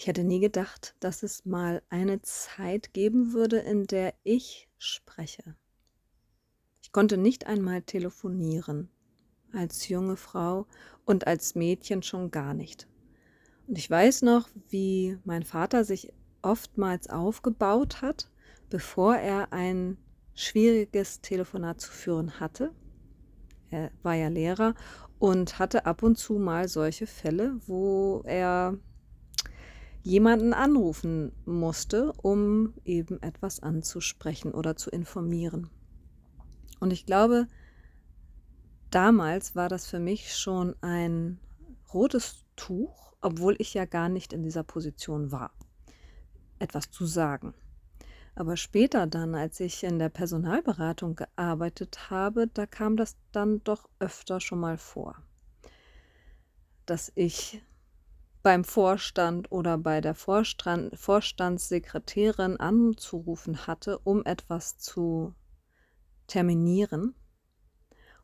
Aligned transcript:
Ich 0.00 0.06
hätte 0.06 0.24
nie 0.24 0.40
gedacht, 0.40 0.94
dass 1.00 1.22
es 1.22 1.44
mal 1.44 1.82
eine 1.90 2.22
Zeit 2.22 2.94
geben 2.94 3.34
würde, 3.34 3.58
in 3.58 3.86
der 3.86 4.14
ich 4.22 4.66
spreche. 4.78 5.56
Ich 6.80 6.90
konnte 6.90 7.18
nicht 7.18 7.46
einmal 7.46 7.82
telefonieren, 7.82 8.88
als 9.52 9.88
junge 9.88 10.16
Frau 10.16 10.66
und 11.04 11.26
als 11.26 11.54
Mädchen 11.54 12.02
schon 12.02 12.30
gar 12.30 12.54
nicht. 12.54 12.88
Und 13.66 13.76
ich 13.76 13.90
weiß 13.90 14.22
noch, 14.22 14.48
wie 14.70 15.18
mein 15.24 15.42
Vater 15.42 15.84
sich 15.84 16.10
oftmals 16.40 17.10
aufgebaut 17.10 18.00
hat, 18.00 18.30
bevor 18.70 19.16
er 19.16 19.52
ein 19.52 19.98
schwieriges 20.32 21.20
Telefonat 21.20 21.78
zu 21.82 21.92
führen 21.92 22.40
hatte. 22.40 22.72
Er 23.68 23.90
war 24.02 24.14
ja 24.14 24.28
Lehrer 24.28 24.74
und 25.18 25.58
hatte 25.58 25.84
ab 25.84 26.02
und 26.02 26.16
zu 26.16 26.38
mal 26.38 26.68
solche 26.68 27.06
Fälle, 27.06 27.60
wo 27.66 28.22
er 28.24 28.78
jemanden 30.02 30.54
anrufen 30.54 31.32
musste, 31.44 32.12
um 32.14 32.74
eben 32.84 33.22
etwas 33.22 33.60
anzusprechen 33.60 34.52
oder 34.52 34.76
zu 34.76 34.90
informieren. 34.90 35.68
Und 36.78 36.92
ich 36.92 37.04
glaube, 37.04 37.46
damals 38.90 39.54
war 39.54 39.68
das 39.68 39.86
für 39.86 40.00
mich 40.00 40.34
schon 40.36 40.74
ein 40.80 41.38
rotes 41.92 42.44
Tuch, 42.56 43.14
obwohl 43.20 43.56
ich 43.58 43.74
ja 43.74 43.84
gar 43.84 44.08
nicht 44.08 44.32
in 44.32 44.42
dieser 44.42 44.62
Position 44.62 45.30
war, 45.30 45.52
etwas 46.58 46.90
zu 46.90 47.04
sagen. 47.04 47.54
Aber 48.34 48.56
später 48.56 49.06
dann, 49.06 49.34
als 49.34 49.60
ich 49.60 49.82
in 49.84 49.98
der 49.98 50.08
Personalberatung 50.08 51.16
gearbeitet 51.16 52.10
habe, 52.10 52.46
da 52.46 52.64
kam 52.64 52.96
das 52.96 53.16
dann 53.32 53.62
doch 53.64 53.88
öfter 53.98 54.40
schon 54.40 54.60
mal 54.60 54.78
vor, 54.78 55.16
dass 56.86 57.12
ich 57.14 57.62
beim 58.42 58.64
Vorstand 58.64 59.52
oder 59.52 59.76
bei 59.78 60.00
der 60.00 60.14
Vorstand, 60.14 60.98
Vorstandssekretärin 60.98 62.58
anzurufen 62.58 63.66
hatte, 63.66 63.98
um 63.98 64.24
etwas 64.24 64.78
zu 64.78 65.34
terminieren. 66.26 67.14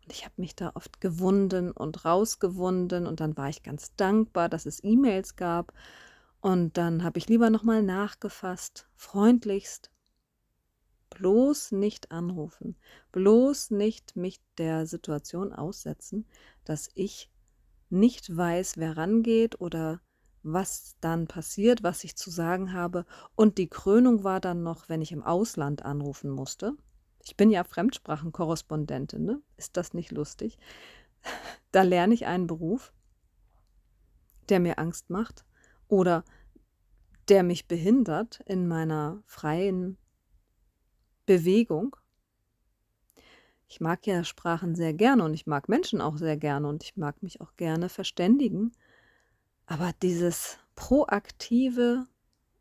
Und 0.03 0.13
ich 0.13 0.25
habe 0.25 0.35
mich 0.37 0.55
da 0.55 0.73
oft 0.75 1.01
gewunden 1.01 1.73
und 1.73 2.05
rausgewunden 2.05 3.07
und 3.07 3.21
dann 3.21 3.37
war 3.37 3.49
ich 3.49 3.63
ganz 3.63 3.95
dankbar, 3.97 4.49
dass 4.49 4.65
es 4.65 4.83
E-Mails 4.83 5.37
gab. 5.37 5.73
Und 6.41 6.79
dann 6.79 7.03
habe 7.03 7.19
ich 7.19 7.29
lieber 7.29 7.51
nochmal 7.51 7.83
nachgefasst, 7.83 8.89
freundlichst. 8.95 9.91
Bloß 11.11 11.73
nicht 11.73 12.13
anrufen, 12.13 12.77
bloß 13.11 13.71
nicht 13.71 14.17
mich 14.17 14.41
der 14.59 14.87
Situation 14.87 15.53
aussetzen, 15.53 16.27
dass 16.65 16.91
ich 16.95 17.31
nicht 17.89 18.37
weiß, 18.37 18.77
wer 18.77 18.97
rangeht 18.97 19.61
oder 19.61 20.01
was 20.53 20.97
dann 21.01 21.27
passiert, 21.27 21.83
was 21.83 22.05
ich 22.05 22.17
zu 22.17 22.31
sagen 22.31 22.73
habe. 22.73 23.05
Und 23.35 23.59
die 23.59 23.69
Krönung 23.69 24.25
war 24.25 24.41
dann 24.41 24.63
noch, 24.63 24.89
wenn 24.89 25.03
ich 25.03 25.13
im 25.13 25.23
Ausland 25.23 25.85
anrufen 25.85 26.31
musste. 26.31 26.77
Ich 27.25 27.37
bin 27.37 27.51
ja 27.51 27.65
Fremdsprachenkorrespondentin, 27.65 29.25
ne? 29.25 29.43
Ist 29.57 29.77
das 29.77 29.95
nicht 29.95 30.13
lustig? 30.13 30.59
Da 31.73 31.83
lerne 31.83 32.15
ich 32.15 32.25
einen 32.25 32.47
Beruf, 32.47 32.95
der 34.49 34.61
mir 34.61 34.79
Angst 34.79 35.11
macht 35.11 35.45
oder 35.89 36.25
der 37.29 37.43
mich 37.43 37.67
behindert 37.67 38.41
in 38.47 38.67
meiner 38.67 39.23
freien 39.27 39.99
Bewegung. 41.27 41.97
Ich 43.69 43.81
mag 43.81 44.07
ja 44.07 44.25
Sprachen 44.25 44.75
sehr 44.75 44.95
gerne 44.95 45.25
und 45.25 45.35
ich 45.35 45.47
mag 45.47 45.69
Menschen 45.69 46.01
auch 46.01 46.17
sehr 46.17 46.37
gerne 46.37 46.69
und 46.69 46.85
ich 46.85 46.97
mag 46.97 47.23
mich 47.23 47.41
auch 47.41 47.57
gerne 47.57 47.89
verständigen. 47.89 48.73
Aber 49.67 49.93
dieses 50.01 50.59
proaktive 50.77 52.07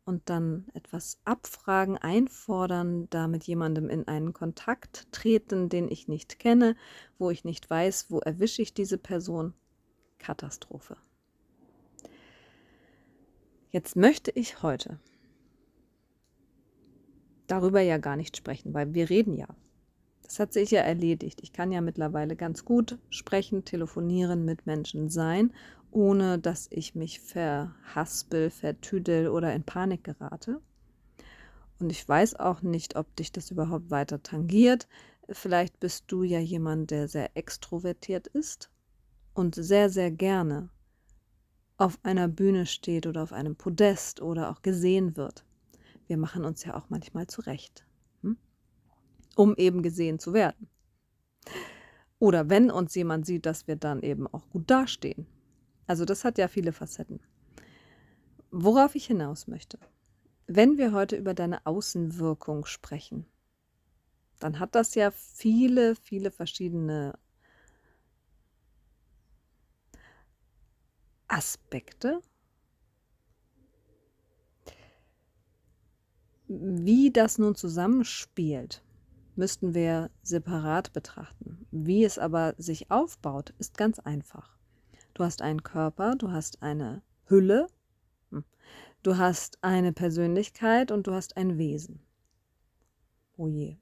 und 0.04 0.28
dann 0.30 0.66
etwas 0.74 1.18
abfragen, 1.24 1.98
einfordern, 1.98 3.08
da 3.10 3.28
mit 3.28 3.44
jemandem 3.44 3.88
in 3.88 4.06
einen 4.06 4.32
Kontakt 4.32 5.10
treten, 5.12 5.68
den 5.68 5.88
ich 5.88 6.08
nicht 6.08 6.38
kenne, 6.38 6.76
wo 7.18 7.30
ich 7.30 7.44
nicht 7.44 7.68
weiß, 7.68 8.10
wo 8.10 8.20
erwische 8.20 8.62
ich 8.62 8.74
diese 8.74 8.98
Person, 8.98 9.54
Katastrophe. 10.18 10.96
Jetzt 13.70 13.96
möchte 13.96 14.30
ich 14.30 14.62
heute 14.62 14.98
darüber 17.46 17.80
ja 17.80 17.98
gar 17.98 18.16
nicht 18.16 18.36
sprechen, 18.36 18.74
weil 18.74 18.94
wir 18.94 19.10
reden 19.10 19.34
ja. 19.34 19.48
Das 20.22 20.40
hat 20.40 20.52
sich 20.52 20.72
ja 20.72 20.80
erledigt. 20.80 21.40
Ich 21.42 21.52
kann 21.52 21.70
ja 21.70 21.80
mittlerweile 21.80 22.34
ganz 22.34 22.64
gut 22.64 22.98
sprechen, 23.10 23.64
telefonieren, 23.64 24.44
mit 24.44 24.66
Menschen 24.66 25.08
sein 25.08 25.52
ohne 25.90 26.38
dass 26.38 26.66
ich 26.70 26.94
mich 26.94 27.20
verhaspel, 27.20 28.50
vertüdel 28.50 29.28
oder 29.28 29.54
in 29.54 29.64
Panik 29.64 30.04
gerate. 30.04 30.60
Und 31.78 31.90
ich 31.90 32.08
weiß 32.08 32.36
auch 32.36 32.62
nicht, 32.62 32.96
ob 32.96 33.14
dich 33.16 33.32
das 33.32 33.50
überhaupt 33.50 33.90
weiter 33.90 34.22
tangiert. 34.22 34.88
Vielleicht 35.28 35.80
bist 35.80 36.04
du 36.08 36.22
ja 36.22 36.38
jemand, 36.38 36.90
der 36.90 37.08
sehr 37.08 37.36
extrovertiert 37.36 38.28
ist 38.28 38.70
und 39.34 39.54
sehr, 39.54 39.90
sehr 39.90 40.10
gerne 40.10 40.70
auf 41.76 41.98
einer 42.02 42.28
Bühne 42.28 42.66
steht 42.66 43.06
oder 43.06 43.22
auf 43.22 43.32
einem 43.32 43.56
Podest 43.56 44.22
oder 44.22 44.50
auch 44.50 44.62
gesehen 44.62 45.16
wird. 45.16 45.44
Wir 46.06 46.16
machen 46.16 46.44
uns 46.44 46.64
ja 46.64 46.74
auch 46.76 46.88
manchmal 46.88 47.26
zurecht, 47.26 47.84
hm? 48.22 48.38
um 49.34 49.54
eben 49.56 49.82
gesehen 49.82 50.18
zu 50.18 50.32
werden. 50.32 50.68
Oder 52.18 52.48
wenn 52.48 52.70
uns 52.70 52.94
jemand 52.94 53.26
sieht, 53.26 53.44
dass 53.44 53.66
wir 53.66 53.76
dann 53.76 54.02
eben 54.02 54.26
auch 54.26 54.48
gut 54.48 54.70
dastehen. 54.70 55.26
Also 55.86 56.04
das 56.04 56.24
hat 56.24 56.38
ja 56.38 56.48
viele 56.48 56.72
Facetten. 56.72 57.20
Worauf 58.50 58.94
ich 58.94 59.06
hinaus 59.06 59.46
möchte. 59.46 59.78
Wenn 60.46 60.78
wir 60.78 60.92
heute 60.92 61.16
über 61.16 61.34
deine 61.34 61.66
Außenwirkung 61.66 62.66
sprechen, 62.66 63.26
dann 64.38 64.58
hat 64.58 64.74
das 64.74 64.94
ja 64.94 65.10
viele, 65.10 65.96
viele 65.96 66.30
verschiedene 66.30 67.18
Aspekte. 71.28 72.20
Wie 76.48 77.10
das 77.10 77.38
nun 77.38 77.56
zusammenspielt, 77.56 78.84
müssten 79.34 79.74
wir 79.74 80.10
separat 80.22 80.92
betrachten. 80.92 81.66
Wie 81.72 82.04
es 82.04 82.18
aber 82.18 82.54
sich 82.56 82.90
aufbaut, 82.90 83.52
ist 83.58 83.76
ganz 83.76 83.98
einfach. 83.98 84.55
Du 85.16 85.24
hast 85.24 85.40
einen 85.40 85.62
Körper, 85.62 86.14
du 86.14 86.30
hast 86.30 86.62
eine 86.62 87.00
Hülle, 87.24 87.68
hm. 88.30 88.44
du 89.02 89.16
hast 89.16 89.56
eine 89.64 89.94
Persönlichkeit 89.94 90.92
und 90.92 91.06
du 91.06 91.14
hast 91.14 91.38
ein 91.38 91.56
Wesen. 91.56 92.00
Oh 93.38 93.46
je, 93.46 93.78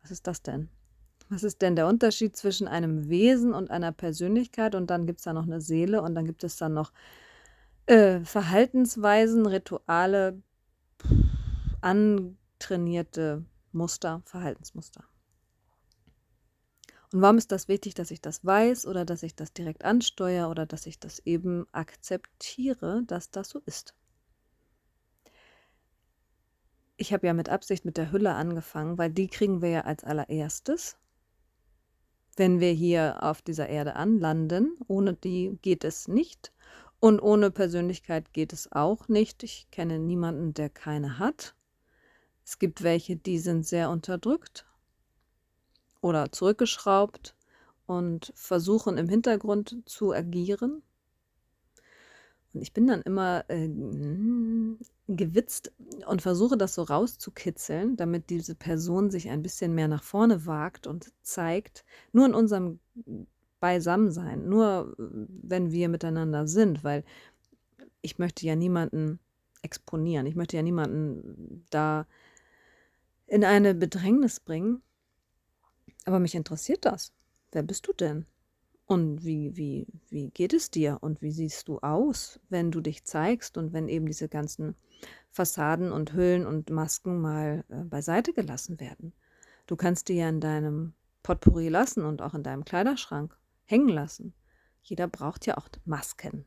was 0.00 0.10
ist 0.10 0.26
das 0.26 0.40
denn? 0.40 0.70
Was 1.28 1.42
ist 1.42 1.60
denn 1.60 1.76
der 1.76 1.86
Unterschied 1.86 2.38
zwischen 2.38 2.68
einem 2.68 3.10
Wesen 3.10 3.52
und 3.52 3.70
einer 3.70 3.92
Persönlichkeit? 3.92 4.74
Und 4.74 4.88
dann 4.88 5.04
gibt 5.04 5.18
es 5.18 5.24
da 5.24 5.34
noch 5.34 5.44
eine 5.44 5.60
Seele 5.60 6.00
und 6.00 6.14
dann 6.14 6.24
gibt 6.24 6.42
es 6.42 6.56
dann 6.56 6.72
noch 6.72 6.90
äh, 7.84 8.20
Verhaltensweisen, 8.20 9.44
Rituale, 9.44 10.40
antrainierte 11.82 13.44
Muster, 13.72 14.22
Verhaltensmuster. 14.24 15.04
Und 17.12 17.20
warum 17.20 17.36
ist 17.36 17.52
das 17.52 17.68
wichtig, 17.68 17.94
dass 17.94 18.10
ich 18.10 18.22
das 18.22 18.44
weiß 18.44 18.86
oder 18.86 19.04
dass 19.04 19.22
ich 19.22 19.34
das 19.34 19.52
direkt 19.52 19.84
ansteuere 19.84 20.48
oder 20.48 20.64
dass 20.64 20.86
ich 20.86 20.98
das 20.98 21.18
eben 21.20 21.66
akzeptiere, 21.72 23.02
dass 23.06 23.30
das 23.30 23.50
so 23.50 23.60
ist? 23.66 23.94
Ich 26.96 27.12
habe 27.12 27.26
ja 27.26 27.34
mit 27.34 27.48
Absicht 27.48 27.84
mit 27.84 27.96
der 27.98 28.12
Hülle 28.12 28.32
angefangen, 28.34 28.96
weil 28.96 29.10
die 29.10 29.28
kriegen 29.28 29.60
wir 29.60 29.68
ja 29.68 29.80
als 29.82 30.04
allererstes, 30.04 30.96
wenn 32.36 32.60
wir 32.60 32.72
hier 32.72 33.22
auf 33.22 33.42
dieser 33.42 33.68
Erde 33.68 33.96
anlanden. 33.96 34.78
Ohne 34.86 35.12
die 35.12 35.58
geht 35.60 35.84
es 35.84 36.08
nicht. 36.08 36.52
Und 36.98 37.20
ohne 37.20 37.50
Persönlichkeit 37.50 38.32
geht 38.32 38.52
es 38.52 38.70
auch 38.72 39.08
nicht. 39.08 39.42
Ich 39.42 39.68
kenne 39.70 39.98
niemanden, 39.98 40.54
der 40.54 40.70
keine 40.70 41.18
hat. 41.18 41.56
Es 42.44 42.58
gibt 42.58 42.82
welche, 42.82 43.16
die 43.16 43.38
sind 43.38 43.66
sehr 43.66 43.90
unterdrückt 43.90 44.66
oder 46.02 46.30
zurückgeschraubt 46.30 47.34
und 47.86 48.32
versuchen 48.36 48.98
im 48.98 49.08
Hintergrund 49.08 49.76
zu 49.86 50.12
agieren. 50.12 50.82
Und 52.52 52.60
ich 52.60 52.74
bin 52.74 52.86
dann 52.86 53.00
immer 53.00 53.44
äh, 53.48 53.70
gewitzt 55.08 55.72
und 56.06 56.20
versuche 56.20 56.58
das 56.58 56.74
so 56.74 56.82
rauszukitzeln, 56.82 57.96
damit 57.96 58.28
diese 58.28 58.54
Person 58.54 59.10
sich 59.10 59.30
ein 59.30 59.42
bisschen 59.42 59.74
mehr 59.74 59.88
nach 59.88 60.02
vorne 60.02 60.44
wagt 60.44 60.86
und 60.86 61.12
zeigt, 61.22 61.84
nur 62.12 62.26
in 62.26 62.34
unserem 62.34 62.78
Beisammensein, 63.60 64.48
nur 64.48 64.94
wenn 64.98 65.70
wir 65.70 65.88
miteinander 65.88 66.46
sind, 66.46 66.84
weil 66.84 67.04
ich 68.02 68.18
möchte 68.18 68.44
ja 68.44 68.56
niemanden 68.56 69.18
exponieren, 69.62 70.26
ich 70.26 70.34
möchte 70.34 70.56
ja 70.56 70.62
niemanden 70.62 71.64
da 71.70 72.06
in 73.26 73.44
eine 73.44 73.74
Bedrängnis 73.74 74.40
bringen. 74.40 74.82
Aber 76.04 76.18
mich 76.18 76.34
interessiert 76.34 76.84
das. 76.84 77.12
Wer 77.52 77.62
bist 77.62 77.86
du 77.86 77.92
denn? 77.92 78.26
Und 78.86 79.24
wie, 79.24 79.56
wie, 79.56 79.86
wie 80.10 80.30
geht 80.30 80.52
es 80.52 80.70
dir 80.70 80.98
und 81.00 81.22
wie 81.22 81.30
siehst 81.30 81.68
du 81.68 81.78
aus, 81.78 82.40
wenn 82.48 82.70
du 82.70 82.80
dich 82.80 83.04
zeigst 83.04 83.56
und 83.56 83.72
wenn 83.72 83.88
eben 83.88 84.06
diese 84.06 84.28
ganzen 84.28 84.74
Fassaden 85.30 85.92
und 85.92 86.12
Hüllen 86.12 86.46
und 86.46 86.70
Masken 86.70 87.20
mal 87.20 87.64
äh, 87.68 87.84
beiseite 87.84 88.32
gelassen 88.32 88.80
werden? 88.80 89.12
Du 89.66 89.76
kannst 89.76 90.08
die 90.08 90.14
ja 90.14 90.28
in 90.28 90.40
deinem 90.40 90.94
Potpourri 91.22 91.68
lassen 91.68 92.04
und 92.04 92.20
auch 92.20 92.34
in 92.34 92.42
deinem 92.42 92.64
Kleiderschrank 92.64 93.38
hängen 93.64 93.88
lassen. 93.88 94.34
Jeder 94.82 95.06
braucht 95.06 95.46
ja 95.46 95.56
auch 95.56 95.68
Masken. 95.84 96.44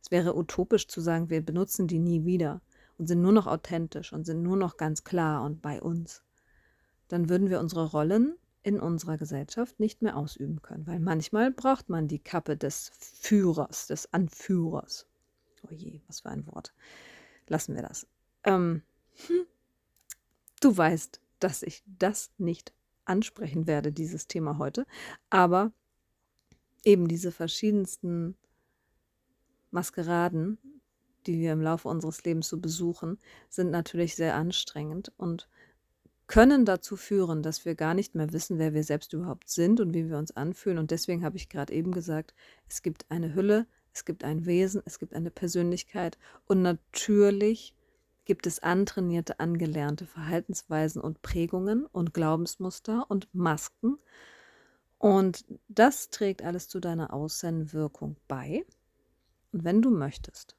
Es 0.00 0.10
wäre 0.10 0.36
utopisch 0.36 0.88
zu 0.88 1.00
sagen, 1.00 1.30
wir 1.30 1.44
benutzen 1.44 1.88
die 1.88 1.98
nie 1.98 2.24
wieder 2.24 2.60
und 2.98 3.08
sind 3.08 3.20
nur 3.20 3.32
noch 3.32 3.46
authentisch 3.46 4.12
und 4.12 4.24
sind 4.24 4.42
nur 4.42 4.56
noch 4.56 4.76
ganz 4.76 5.04
klar 5.04 5.42
und 5.44 5.60
bei 5.60 5.82
uns. 5.82 6.22
Dann 7.08 7.28
würden 7.28 7.50
wir 7.50 7.60
unsere 7.60 7.90
Rollen 7.90 8.36
in 8.62 8.78
unserer 8.80 9.18
Gesellschaft 9.18 9.80
nicht 9.80 10.02
mehr 10.02 10.16
ausüben 10.16 10.62
können, 10.62 10.86
weil 10.86 11.00
manchmal 11.00 11.50
braucht 11.50 11.88
man 11.88 12.08
die 12.08 12.20
Kappe 12.20 12.56
des 12.56 12.90
Führers, 12.98 13.88
des 13.88 14.12
Anführers. 14.12 15.06
Oh 15.64 15.72
je, 15.72 16.00
was 16.06 16.20
für 16.20 16.30
ein 16.30 16.46
Wort. 16.46 16.72
Lassen 17.48 17.74
wir 17.74 17.82
das. 17.82 18.06
Ähm, 18.44 18.82
hm, 19.26 19.46
du 20.60 20.76
weißt, 20.76 21.20
dass 21.40 21.62
ich 21.62 21.82
das 21.98 22.30
nicht 22.38 22.72
ansprechen 23.04 23.66
werde, 23.66 23.92
dieses 23.92 24.28
Thema 24.28 24.58
heute, 24.58 24.86
aber 25.28 25.72
eben 26.84 27.08
diese 27.08 27.32
verschiedensten 27.32 28.36
Maskeraden, 29.70 30.58
die 31.26 31.38
wir 31.38 31.52
im 31.52 31.62
Laufe 31.62 31.88
unseres 31.88 32.24
Lebens 32.24 32.48
so 32.48 32.58
besuchen, 32.58 33.18
sind 33.48 33.70
natürlich 33.70 34.14
sehr 34.14 34.34
anstrengend 34.34 35.12
und 35.16 35.48
können 36.32 36.64
dazu 36.64 36.96
führen, 36.96 37.42
dass 37.42 37.66
wir 37.66 37.74
gar 37.74 37.92
nicht 37.92 38.14
mehr 38.14 38.32
wissen, 38.32 38.58
wer 38.58 38.72
wir 38.72 38.84
selbst 38.84 39.12
überhaupt 39.12 39.50
sind 39.50 39.80
und 39.80 39.92
wie 39.92 40.08
wir 40.08 40.16
uns 40.16 40.34
anfühlen. 40.34 40.78
Und 40.78 40.90
deswegen 40.90 41.26
habe 41.26 41.36
ich 41.36 41.50
gerade 41.50 41.74
eben 41.74 41.92
gesagt, 41.92 42.32
es 42.66 42.80
gibt 42.80 43.04
eine 43.10 43.34
Hülle, 43.34 43.66
es 43.92 44.06
gibt 44.06 44.24
ein 44.24 44.46
Wesen, 44.46 44.80
es 44.86 44.98
gibt 44.98 45.12
eine 45.12 45.30
Persönlichkeit 45.30 46.16
und 46.46 46.62
natürlich 46.62 47.76
gibt 48.24 48.46
es 48.46 48.60
antrainierte, 48.60 49.40
angelernte 49.40 50.06
Verhaltensweisen 50.06 51.02
und 51.02 51.20
Prägungen 51.20 51.84
und 51.84 52.14
Glaubensmuster 52.14 53.04
und 53.10 53.28
Masken. 53.34 53.98
Und 54.96 55.44
das 55.68 56.08
trägt 56.08 56.40
alles 56.40 56.66
zu 56.66 56.80
deiner 56.80 57.12
Außenwirkung 57.12 58.16
bei. 58.26 58.64
Und 59.52 59.64
wenn 59.64 59.82
du 59.82 59.90
möchtest, 59.90 60.56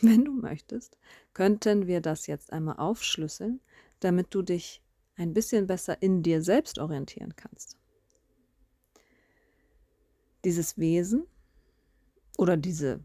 wenn 0.00 0.24
du 0.24 0.32
möchtest, 0.32 0.98
könnten 1.32 1.86
wir 1.86 2.00
das 2.00 2.26
jetzt 2.26 2.52
einmal 2.52 2.76
aufschlüsseln, 2.76 3.60
damit 4.00 4.34
du 4.34 4.42
dich 4.42 4.82
ein 5.16 5.32
bisschen 5.32 5.66
besser 5.66 6.02
in 6.02 6.22
dir 6.22 6.42
selbst 6.42 6.78
orientieren 6.78 7.34
kannst. 7.36 7.76
Dieses 10.44 10.78
Wesen 10.78 11.26
oder 12.36 12.56
diese 12.56 13.00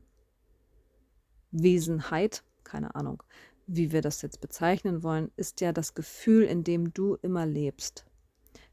Wesenheit, 1.52 2.44
keine 2.64 2.96
Ahnung, 2.96 3.24
wie 3.68 3.92
wir 3.92 4.02
das 4.02 4.22
jetzt 4.22 4.42
bezeichnen 4.42 5.04
wollen, 5.04 5.32
ist 5.38 5.62
ja 5.62 5.72
das 5.72 5.94
Gefühl, 5.94 6.44
in 6.44 6.64
dem 6.64 6.94
du 6.94 7.16
immer 7.22 7.46
lebst. 7.46 8.06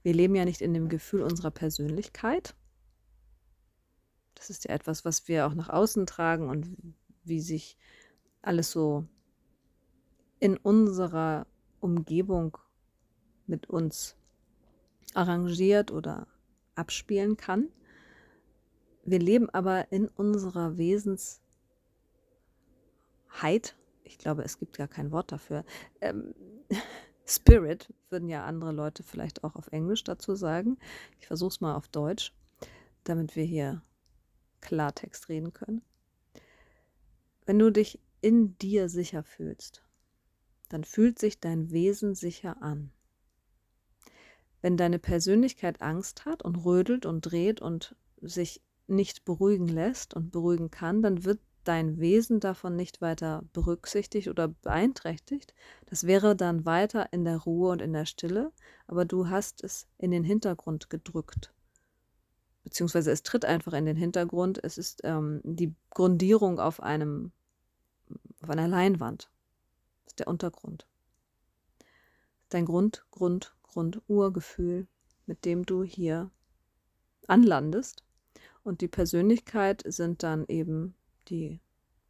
Wir 0.03 0.12
leben 0.12 0.35
ja 0.35 0.44
nicht 0.44 0.61
in 0.61 0.75
dem 0.75 0.88
Gefühl 0.88 1.23
unserer 1.23 1.50
Persönlichkeit. 1.50 2.55
Das 4.35 4.50
ist 4.50 4.65
ja 4.65 4.75
etwas, 4.75 5.05
was 5.05 5.29
wir 5.29 5.47
auch 5.47 5.55
nach 5.55 5.69
außen 5.69 6.06
tragen 6.06 6.49
und 6.49 6.76
wie 7.25 7.41
sich 7.41 7.76
alles 8.49 8.73
so 8.73 9.05
in 10.41 10.56
unserer 10.56 11.47
Umgebung 11.81 12.56
mit 13.47 13.69
uns 13.69 14.17
arrangiert 15.12 15.93
oder 15.93 16.27
abspielen 16.75 17.37
kann. 17.37 17.69
Wir 19.05 19.19
leben 19.19 19.50
aber 19.50 19.93
in 19.93 20.09
unserer 20.09 20.79
Wesensheit, 20.79 21.43
ich 24.03 24.17
glaube, 24.17 24.45
es 24.45 24.59
gibt 24.59 24.79
gar 24.79 24.89
kein 24.89 25.12
Wort 25.12 25.31
dafür. 25.31 25.65
Ähm, 26.01 26.35
Spirit 27.27 27.93
würden 28.09 28.31
ja 28.31 28.47
andere 28.47 28.73
Leute 28.73 29.03
vielleicht 29.03 29.44
auch 29.44 29.56
auf 29.56 29.69
Englisch 29.73 30.05
dazu 30.05 30.35
sagen. 30.35 30.79
Ich 31.21 31.27
versuche 31.27 31.51
es 31.51 31.61
mal 31.61 31.75
auf 31.75 31.89
Deutsch, 31.89 32.33
damit 33.05 33.37
wir 33.37 33.44
hier 33.44 33.83
Klartext 34.62 35.29
reden 35.29 35.53
können. 35.53 35.83
Wenn 37.44 37.59
du 37.59 37.71
dich 37.71 37.99
in 38.29 38.59
dir 38.59 38.91
sicher 38.91 39.23
fühlst, 39.23 39.83
dann 40.69 40.85
fühlt 40.85 41.19
sich 41.19 41.41
dein 41.41 41.71
Wesen 41.71 42.15
sicher 42.15 42.61
an. 42.61 42.93
Wenn 44.61 44.77
deine 44.77 44.99
Persönlichkeit 44.99 45.81
Angst 45.81 46.27
hat 46.27 46.43
und 46.43 46.57
rödelt 46.57 47.07
und 47.07 47.23
dreht 47.23 47.63
und 47.63 47.97
sich 48.21 48.61
nicht 48.87 49.25
beruhigen 49.25 49.67
lässt 49.67 50.13
und 50.13 50.31
beruhigen 50.31 50.71
kann, 50.71 51.01
dann 51.01 51.25
wird 51.25 51.41
dein 51.65 52.01
Wesen 52.01 52.39
davon 52.39 52.77
nicht 52.77 53.01
weiter 53.01 53.45
berücksichtigt 53.55 54.29
oder 54.29 54.49
beeinträchtigt. 54.49 55.55
Das 55.87 56.07
wäre 56.07 56.37
dann 56.37 56.67
weiter 56.67 57.11
in 57.15 57.25
der 57.25 57.39
Ruhe 57.39 57.71
und 57.71 57.81
in 57.81 57.95
der 57.95 58.05
Stille, 58.05 58.53
aber 58.87 59.07
du 59.07 59.31
hast 59.31 59.65
es 59.65 59.89
in 59.97 60.11
den 60.11 60.25
Hintergrund 60.25 60.91
gedrückt. 60.91 61.55
Beziehungsweise 62.63 63.11
es 63.11 63.23
tritt 63.23 63.47
einfach 63.47 63.73
in 63.73 63.87
den 63.87 63.97
Hintergrund. 63.97 64.63
Es 64.63 64.77
ist 64.77 65.01
ähm, 65.05 65.41
die 65.45 65.75
Grundierung 65.89 66.61
auf 66.61 66.83
einem 66.83 67.33
auf 68.40 68.50
einer 68.50 68.69
Leinwand. 68.69 69.31
Das 70.05 70.12
ist 70.12 70.19
der 70.20 70.29
Untergrund. 70.29 70.87
Dein 72.49 72.64
Grund, 72.64 73.05
Grund, 73.11 73.55
Grund, 73.62 74.00
Urgefühl, 74.08 74.87
mit 75.26 75.44
dem 75.44 75.67
du 75.67 75.82
hier 75.82 76.31
anlandest. 77.26 78.05
Und 78.62 78.81
die 78.81 78.88
Persönlichkeit 78.88 79.82
sind 79.87 80.23
dann 80.23 80.46
eben 80.49 80.94
die 81.29 81.61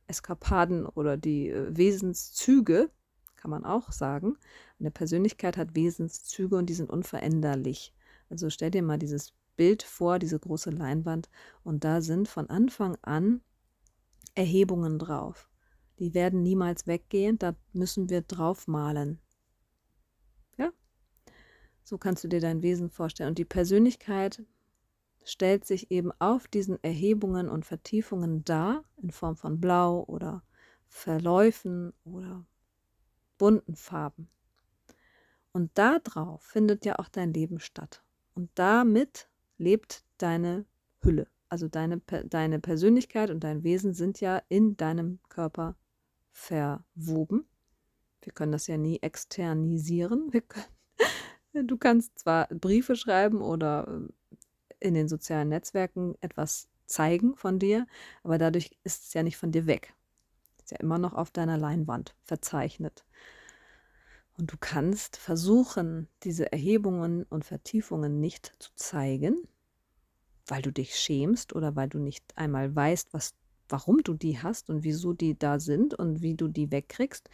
Eskapaden 0.06 0.86
oder 0.86 1.16
die 1.16 1.50
äh, 1.50 1.76
Wesenszüge, 1.76 2.90
kann 3.36 3.50
man 3.50 3.64
auch 3.64 3.92
sagen. 3.92 4.38
Eine 4.80 4.90
Persönlichkeit 4.90 5.56
hat 5.56 5.74
Wesenszüge 5.74 6.56
und 6.56 6.66
die 6.66 6.74
sind 6.74 6.90
unveränderlich. 6.90 7.94
Also 8.30 8.50
stell 8.50 8.70
dir 8.70 8.82
mal 8.82 8.98
dieses 8.98 9.32
Bild 9.56 9.82
vor, 9.82 10.18
diese 10.18 10.38
große 10.38 10.70
Leinwand, 10.70 11.28
und 11.64 11.84
da 11.84 12.00
sind 12.00 12.28
von 12.28 12.48
Anfang 12.48 12.96
an 13.02 13.42
Erhebungen 14.34 14.98
drauf. 14.98 15.47
Die 15.98 16.14
werden 16.14 16.42
niemals 16.42 16.86
weggehen, 16.86 17.38
da 17.38 17.56
müssen 17.72 18.08
wir 18.08 18.22
draufmalen. 18.22 19.18
Ja? 20.56 20.72
So 21.82 21.98
kannst 21.98 22.22
du 22.22 22.28
dir 22.28 22.40
dein 22.40 22.62
Wesen 22.62 22.90
vorstellen. 22.90 23.30
Und 23.30 23.38
die 23.38 23.44
Persönlichkeit 23.44 24.44
stellt 25.24 25.66
sich 25.66 25.90
eben 25.90 26.12
auf 26.20 26.48
diesen 26.48 26.82
Erhebungen 26.82 27.48
und 27.48 27.66
Vertiefungen 27.66 28.44
dar, 28.44 28.84
in 28.96 29.10
Form 29.10 29.36
von 29.36 29.60
Blau 29.60 30.04
oder 30.04 30.42
Verläufen 30.86 31.92
oder 32.04 32.46
bunten 33.36 33.76
Farben. 33.76 34.30
Und 35.52 35.76
darauf 35.76 36.42
findet 36.42 36.84
ja 36.84 36.98
auch 36.98 37.08
dein 37.08 37.32
Leben 37.32 37.58
statt. 37.58 38.04
Und 38.34 38.50
damit 38.54 39.28
lebt 39.56 40.04
deine 40.18 40.64
Hülle. 41.02 41.26
Also 41.48 41.66
deine, 41.68 41.98
deine 41.98 42.60
Persönlichkeit 42.60 43.30
und 43.30 43.42
dein 43.42 43.64
Wesen 43.64 43.94
sind 43.94 44.20
ja 44.20 44.42
in 44.48 44.76
deinem 44.76 45.18
Körper 45.28 45.76
verwoben. 46.38 47.46
Wir 48.22 48.32
können 48.32 48.52
das 48.52 48.68
ja 48.68 48.76
nie 48.76 48.98
externisieren. 49.02 50.30
Können, 50.30 51.66
du 51.66 51.76
kannst 51.76 52.18
zwar 52.20 52.46
Briefe 52.48 52.96
schreiben 52.96 53.42
oder 53.42 53.88
äh, 53.88 54.86
in 54.86 54.94
den 54.94 55.08
sozialen 55.08 55.48
Netzwerken 55.48 56.14
etwas 56.20 56.68
zeigen 56.86 57.36
von 57.36 57.58
dir, 57.58 57.86
aber 58.22 58.38
dadurch 58.38 58.70
ist 58.84 59.06
es 59.06 59.14
ja 59.14 59.22
nicht 59.22 59.36
von 59.36 59.50
dir 59.50 59.66
weg. 59.66 59.94
Ist 60.58 60.70
ja 60.70 60.78
immer 60.78 60.98
noch 60.98 61.14
auf 61.14 61.30
deiner 61.30 61.58
Leinwand 61.58 62.14
verzeichnet. 62.22 63.04
Und 64.38 64.52
du 64.52 64.56
kannst 64.60 65.16
versuchen, 65.16 66.08
diese 66.22 66.52
Erhebungen 66.52 67.24
und 67.24 67.44
Vertiefungen 67.44 68.20
nicht 68.20 68.54
zu 68.60 68.70
zeigen, 68.76 69.48
weil 70.46 70.62
du 70.62 70.72
dich 70.72 70.94
schämst 70.94 71.52
oder 71.54 71.74
weil 71.74 71.88
du 71.88 71.98
nicht 71.98 72.24
einmal 72.36 72.74
weißt, 72.74 73.12
was 73.12 73.34
warum 73.68 74.02
du 74.02 74.14
die 74.14 74.40
hast 74.40 74.70
und 74.70 74.84
wieso 74.84 75.12
die 75.12 75.38
da 75.38 75.58
sind 75.58 75.94
und 75.94 76.22
wie 76.22 76.34
du 76.34 76.48
die 76.48 76.70
wegkriegst. 76.70 77.28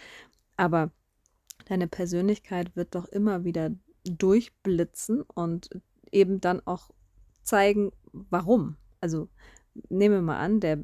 Aber 0.57 0.91
deine 1.67 1.89
Persönlichkeit 1.89 2.75
wird 2.77 2.95
doch 2.95 3.07
immer 3.07 3.45
wieder 3.45 3.71
durchblitzen 4.05 5.23
und 5.23 5.71
eben 6.13 6.41
dann 6.41 6.61
auch 6.67 6.91
zeigen, 7.43 7.91
warum. 8.13 8.77
Also 9.01 9.29
nehmen 9.89 10.15
wir 10.15 10.23
mal 10.23 10.39
an, 10.39 10.61
der, 10.61 10.79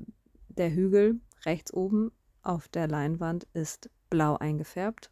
der 0.49 0.73
Hügel 0.73 1.21
rechts 1.45 1.73
oben 1.73 2.13
auf 2.43 2.69
der 2.69 2.89
Leinwand 2.89 3.47
ist 3.53 3.91
blau 4.09 4.37
eingefärbt 4.37 5.11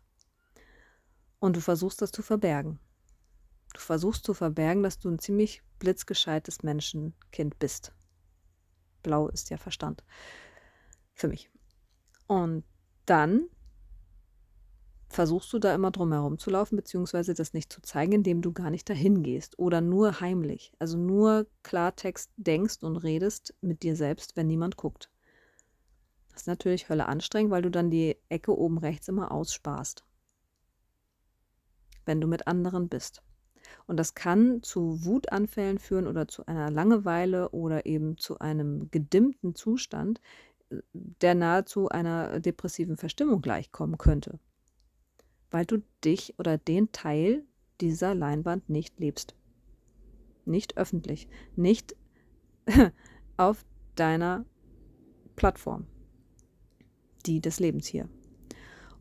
und 1.41 1.57
du 1.57 1.61
versuchst 1.61 2.03
das 2.03 2.11
zu 2.11 2.23
verbergen. 2.23 2.79
Du 3.75 3.81
versuchst 3.81 4.25
zu 4.25 4.35
verbergen, 4.35 4.83
dass 4.83 4.99
du 4.99 5.09
ein 5.09 5.19
ziemlich 5.19 5.63
blitzgescheites 5.79 6.63
Menschenkind 6.63 7.59
bist. 7.59 7.93
Blau 9.09 9.29
ist 9.29 9.49
ja 9.49 9.57
Verstand. 9.57 10.05
Für 11.15 11.29
mich. 11.29 11.51
Und 12.27 12.63
dann 13.07 13.49
versuchst 15.09 15.51
du 15.55 15.59
da 15.59 15.75
immer 15.75 15.91
drum 15.91 16.13
herum 16.13 16.39
zu 16.39 16.51
laufen, 16.51 16.77
beziehungsweise 16.77 17.33
das 17.33 17.55
nicht 17.55 17.73
zu 17.73 17.81
zeigen, 17.81 18.13
indem 18.13 18.43
du 18.43 18.53
gar 18.53 18.69
nicht 18.69 18.89
dahin 18.89 19.23
gehst 19.23 19.59
oder 19.59 19.81
nur 19.81 20.21
heimlich, 20.21 20.75
also 20.79 20.99
nur 20.99 21.47
Klartext 21.63 22.31
denkst 22.37 22.83
und 22.83 22.99
redest 22.99 23.55
mit 23.63 23.83
dir 23.83 23.97
selbst, 23.97 24.37
wenn 24.37 24.47
niemand 24.47 24.77
guckt. 24.77 25.11
Das 26.31 26.43
ist 26.43 26.47
natürlich 26.47 26.91
Hölle 26.91 27.07
anstrengend, 27.07 27.51
weil 27.51 27.63
du 27.63 27.71
dann 27.71 27.91
die 27.91 28.19
Ecke 28.29 28.57
oben 28.57 28.77
rechts 28.77 29.09
immer 29.09 29.33
aussparst, 29.33 30.05
wenn 32.05 32.21
du 32.21 32.29
mit 32.29 32.47
anderen 32.47 32.91
bist. 32.91 33.23
Und 33.87 33.97
das 33.99 34.15
kann 34.15 34.63
zu 34.63 35.05
Wutanfällen 35.05 35.79
führen 35.79 36.07
oder 36.07 36.29
zu 36.29 36.47
einer 36.47 36.71
Langeweile 36.71 37.51
oder 37.51 37.87
eben 37.87 38.17
zu 38.19 38.39
einem 38.39 38.91
gedimmten 38.91 39.55
Zustand, 39.55 40.21
äh, 40.71 40.77
der 40.93 41.35
nahezu 41.35 41.89
einer 41.89 42.41
depressiven 42.41 42.97
Verstimmung 42.97 43.41
gleichkommen 43.41 43.99
könnte 43.99 44.39
weil 45.51 45.67
du 45.67 45.83
dich 46.05 46.39
oder 46.39 46.59
den 46.59 46.93
Teil 46.93 47.45
dieser 47.81 48.15
Leinwand 48.15 48.69
nicht 48.69 48.99
lebst. 48.99 49.35
Nicht 50.45 50.77
öffentlich, 50.77 51.29
nicht 51.57 51.95
auf 53.37 53.65
deiner 53.95 54.45
Plattform, 55.37 55.87
die 57.27 57.41
des 57.41 57.61
Lebens 57.61 57.87
hier. 57.87 58.09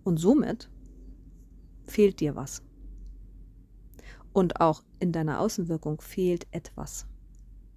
Und 0.04 0.18
somit 0.18 0.70
fehlt 1.86 2.20
dir 2.20 2.36
was. 2.36 2.62
Und 4.38 4.62
auch 4.62 4.84
in 5.00 5.12
deiner 5.12 5.40
Außenwirkung 5.40 6.00
fehlt 6.00 6.46
etwas. 6.52 7.08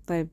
Weil 0.07 0.29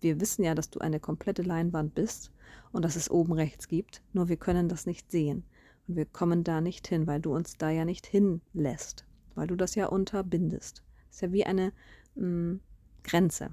wir 0.00 0.20
wissen 0.20 0.44
ja, 0.44 0.54
dass 0.54 0.70
du 0.70 0.78
eine 0.78 1.00
komplette 1.00 1.42
Leinwand 1.42 1.96
bist 1.96 2.30
und 2.70 2.84
dass 2.84 2.94
es 2.94 3.10
oben 3.10 3.32
rechts 3.32 3.66
gibt, 3.66 4.04
nur 4.12 4.28
wir 4.28 4.36
können 4.36 4.68
das 4.68 4.86
nicht 4.86 5.10
sehen. 5.10 5.42
Und 5.88 5.96
wir 5.96 6.06
kommen 6.06 6.44
da 6.44 6.60
nicht 6.60 6.86
hin, 6.86 7.08
weil 7.08 7.20
du 7.20 7.34
uns 7.34 7.58
da 7.58 7.70
ja 7.70 7.84
nicht 7.84 8.06
hinlässt, 8.06 9.04
weil 9.34 9.48
du 9.48 9.56
das 9.56 9.74
ja 9.74 9.86
unterbindest. 9.86 10.84
Ist 11.10 11.22
ja 11.22 11.32
wie 11.32 11.44
eine 11.44 11.72
mh, 12.14 12.24
mm, 12.28 12.60
Grenze. 13.02 13.50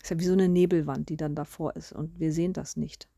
Ist 0.00 0.10
ja 0.10 0.20
wie 0.20 0.26
so 0.26 0.34
eine 0.34 0.48
Nebelwand, 0.48 1.08
die 1.08 1.16
dann 1.16 1.34
davor 1.34 1.74
ist 1.74 1.90
und 1.90 2.20
wir 2.20 2.32
sehen 2.32 2.52
das 2.52 2.76
nicht. 2.76 3.08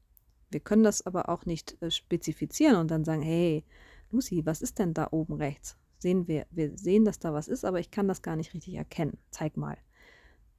Wir 0.51 0.61
können 0.61 0.83
das 0.83 1.05
aber 1.05 1.29
auch 1.29 1.45
nicht 1.45 1.77
äh, 1.83 1.91
spezifizieren 1.91 2.77
und 2.77 2.91
dann 2.91 3.05
sagen, 3.05 3.21
hey, 3.21 3.67
Lucy, 4.11 4.47
was 4.47 4.63
ist 4.63 4.79
denn 4.79 4.95
da 4.95 5.09
oben 5.11 5.35
rechts? 5.35 5.77
Sehen 6.05 6.29
wir, 6.29 6.47
wir 6.51 6.77
sehen, 6.77 7.07
dass 7.07 7.19
da 7.19 7.33
was 7.33 7.49
ist, 7.49 7.65
aber 7.65 7.81
ich 7.81 7.91
kann 7.91 8.09
das 8.09 8.21
gar 8.21 8.37
nicht 8.37 8.53
richtig 8.53 8.75
erkennen. 8.75 9.17
Zeig 9.31 9.57
mal. 9.57 9.79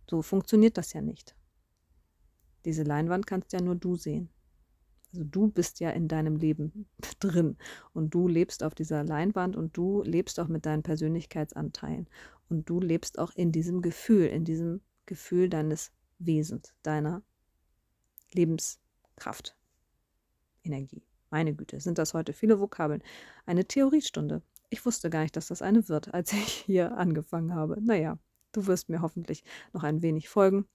So 0.09 0.23
funktioniert 0.23 0.75
das 0.75 0.91
ja 0.93 1.01
nicht. 1.01 1.35
Diese 2.65 2.81
Leinwand 2.81 3.27
kannst 3.27 3.53
ja 3.53 3.61
nur 3.61 3.75
du 3.75 3.95
sehen. 3.95 4.29
Also 5.13 5.23
du 5.23 5.45
bist 5.51 5.79
ja 5.79 5.91
in 5.91 6.07
deinem 6.07 6.35
Leben 6.35 6.87
drin 7.19 7.57
und 7.93 8.15
du 8.15 8.27
lebst 8.27 8.63
auf 8.63 8.73
dieser 8.73 9.03
Leinwand 9.03 9.55
und 9.55 9.77
du 9.77 10.01
lebst 10.01 10.39
auch 10.39 10.47
mit 10.47 10.65
deinen 10.65 10.81
Persönlichkeitsanteilen 10.81 12.09
und 12.49 12.67
du 12.67 12.79
lebst 12.79 13.19
auch 13.19 13.31
in 13.35 13.51
diesem 13.51 13.83
Gefühl, 13.83 14.25
in 14.25 14.45
diesem 14.45 14.81
Gefühl 15.05 15.47
deines 15.47 15.91
Wesens, 16.17 16.73
deiner 16.81 17.21
Lebenskraft, 18.33 19.55
Energie. 20.63 21.03
Meine 21.29 21.53
Güte, 21.53 21.79
sind 21.79 21.99
das 21.99 22.15
heute 22.15 22.33
viele 22.33 22.59
Vokabeln. 22.59 23.03
Eine 23.45 23.65
Theoriestunde. 23.65 24.41
Ich 24.75 24.85
wusste 24.85 25.09
gar 25.09 25.21
nicht, 25.21 25.37
dass 25.37 25.47
das 25.47 25.61
eine 25.61 25.87
wird, 25.87 26.13
als 26.13 26.33
ich 26.33 26.51
hier 26.65 26.97
angefangen 26.97 27.55
habe. 27.55 27.77
Naja, 27.81 28.19
du 28.51 28.67
wirst 28.67 28.89
mir 28.89 29.01
hoffentlich 29.01 29.45
noch 29.71 29.83
ein 29.83 30.01
wenig 30.01 30.27
folgen. 30.27 30.65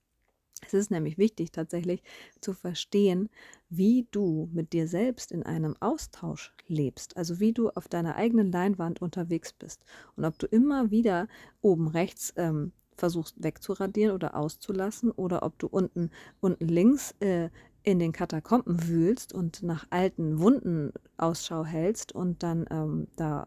Es 0.66 0.72
ist 0.72 0.90
nämlich 0.90 1.18
wichtig, 1.18 1.52
tatsächlich 1.52 2.02
zu 2.40 2.54
verstehen, 2.54 3.28
wie 3.68 4.08
du 4.10 4.48
mit 4.54 4.72
dir 4.72 4.88
selbst 4.88 5.32
in 5.32 5.42
einem 5.42 5.76
Austausch 5.80 6.54
lebst, 6.66 7.18
also 7.18 7.40
wie 7.40 7.52
du 7.52 7.68
auf 7.68 7.88
deiner 7.88 8.16
eigenen 8.16 8.50
Leinwand 8.50 9.02
unterwegs 9.02 9.52
bist 9.52 9.84
und 10.16 10.24
ob 10.24 10.38
du 10.38 10.46
immer 10.46 10.90
wieder 10.90 11.28
oben 11.60 11.86
rechts 11.86 12.32
ähm, 12.36 12.72
versuchst 12.96 13.42
wegzuradieren 13.42 14.14
oder 14.14 14.34
auszulassen 14.34 15.10
oder 15.10 15.42
ob 15.42 15.58
du 15.58 15.66
unten, 15.66 16.10
unten 16.40 16.68
links 16.68 17.14
äh, 17.20 17.50
in 17.82 17.98
den 17.98 18.12
Katakomben 18.12 18.88
wühlst 18.88 19.34
und 19.34 19.62
nach 19.62 19.86
alten 19.90 20.38
Wunden 20.38 20.94
Ausschau 21.18 21.66
hältst 21.66 22.12
und 22.12 22.42
dann 22.42 22.64
ähm, 22.70 23.08
da 23.16 23.46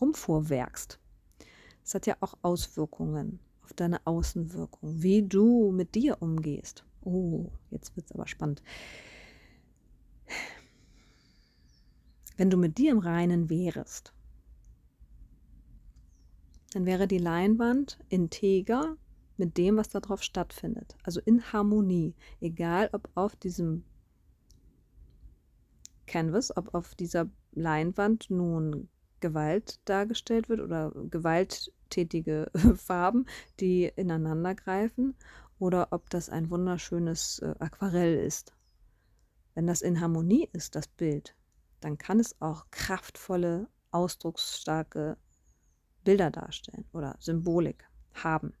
rumfuhrwerkst. 0.00 0.98
Das 1.82 1.94
hat 1.94 2.06
ja 2.06 2.16
auch 2.20 2.34
Auswirkungen 2.42 3.40
auf 3.62 3.72
deine 3.72 4.06
Außenwirkung, 4.06 5.02
wie 5.02 5.22
du 5.22 5.72
mit 5.72 5.94
dir 5.94 6.20
umgehst. 6.20 6.84
Oh, 7.02 7.50
jetzt 7.70 7.96
wird 7.96 8.06
es 8.06 8.12
aber 8.12 8.26
spannend. 8.26 8.62
Wenn 12.36 12.50
du 12.50 12.56
mit 12.56 12.78
dir 12.78 12.92
im 12.92 12.98
Reinen 12.98 13.50
wärest, 13.50 14.12
dann 16.72 16.86
wäre 16.86 17.08
die 17.08 17.18
Leinwand 17.18 17.98
integer 18.08 18.96
mit 19.36 19.56
dem, 19.56 19.76
was 19.76 19.88
darauf 19.88 20.22
stattfindet. 20.22 20.96
Also 21.02 21.20
in 21.24 21.52
Harmonie, 21.52 22.14
egal 22.40 22.90
ob 22.92 23.08
auf 23.14 23.36
diesem 23.36 23.84
Canvas, 26.06 26.56
ob 26.56 26.74
auf 26.74 26.94
dieser 26.94 27.28
Leinwand 27.52 28.30
nun 28.30 28.88
Gewalt 29.20 29.80
dargestellt 29.84 30.48
wird 30.48 30.60
oder 30.60 30.92
gewalttätige 31.10 32.50
Farben, 32.76 33.26
die 33.60 33.90
ineinander 33.96 34.54
greifen, 34.54 35.14
oder 35.58 35.88
ob 35.90 36.08
das 36.10 36.28
ein 36.28 36.50
wunderschönes 36.50 37.40
äh, 37.40 37.54
Aquarell 37.58 38.18
ist. 38.18 38.54
Wenn 39.54 39.66
das 39.66 39.82
in 39.82 40.00
Harmonie 40.00 40.48
ist, 40.52 40.76
das 40.76 40.86
Bild, 40.86 41.34
dann 41.80 41.98
kann 41.98 42.20
es 42.20 42.40
auch 42.40 42.66
kraftvolle, 42.70 43.68
ausdrucksstarke 43.90 45.16
Bilder 46.04 46.30
darstellen 46.30 46.84
oder 46.92 47.16
Symbolik 47.18 47.88
haben. 48.14 48.52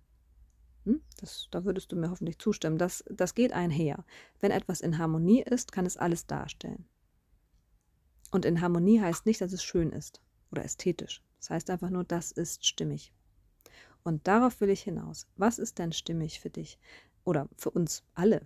Hm? 0.84 1.00
Das, 1.18 1.46
da 1.50 1.64
würdest 1.64 1.92
du 1.92 1.96
mir 1.96 2.10
hoffentlich 2.10 2.38
zustimmen. 2.38 2.78
Das, 2.78 3.04
das 3.08 3.34
geht 3.34 3.52
einher. 3.52 4.04
Wenn 4.40 4.50
etwas 4.50 4.80
in 4.80 4.98
Harmonie 4.98 5.42
ist, 5.42 5.70
kann 5.70 5.86
es 5.86 5.96
alles 5.96 6.26
darstellen. 6.26 6.86
Und 8.30 8.44
in 8.44 8.60
Harmonie 8.60 9.00
heißt 9.00 9.24
nicht, 9.24 9.40
dass 9.40 9.52
es 9.52 9.62
schön 9.62 9.92
ist 9.92 10.20
oder 10.50 10.64
ästhetisch. 10.64 11.22
Das 11.38 11.50
heißt 11.50 11.70
einfach 11.70 11.90
nur, 11.90 12.04
das 12.04 12.32
ist 12.32 12.66
stimmig. 12.66 13.12
Und 14.02 14.26
darauf 14.26 14.60
will 14.60 14.70
ich 14.70 14.82
hinaus. 14.82 15.26
Was 15.36 15.58
ist 15.58 15.78
denn 15.78 15.92
stimmig 15.92 16.40
für 16.40 16.50
dich 16.50 16.78
oder 17.24 17.48
für 17.56 17.70
uns 17.70 18.04
alle? 18.14 18.42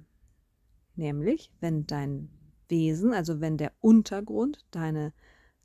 Nämlich, 0.96 1.50
wenn 1.60 1.86
dein 1.86 2.28
Wesen, 2.68 3.12
also 3.12 3.40
wenn 3.40 3.56
der 3.56 3.72
Untergrund, 3.80 4.64
deine 4.70 5.12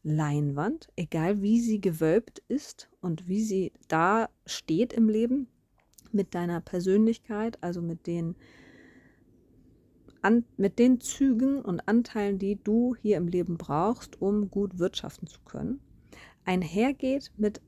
Leinwand, 0.04 0.90
egal 0.96 1.42
wie 1.42 1.60
sie 1.60 1.82
gewölbt 1.82 2.44
ist 2.48 2.90
und 3.02 3.28
wie 3.28 3.44
sie 3.44 3.74
da 3.88 4.30
steht 4.46 4.94
im 4.94 5.10
Leben, 5.10 5.48
mit 6.12 6.34
deiner 6.36 6.62
Persönlichkeit, 6.62 7.62
also 7.62 7.82
mit 7.82 8.08
den 8.08 8.36
an, 10.22 10.46
mit 10.58 10.80
den 10.80 11.00
Zügen 11.00 11.62
und 11.62 11.88
Anteilen, 11.88 12.40
die 12.40 12.62
du 12.62 12.96
hier 12.96 13.18
im 13.18 13.28
Leben 13.28 13.58
brauchst, 13.58 14.22
um 14.22 14.50
gut 14.50 14.80
wirtschaften 14.80 15.28
zu 15.28 15.42
können, 15.42 15.80
einhergeht 16.48 17.32
mit 17.38 17.62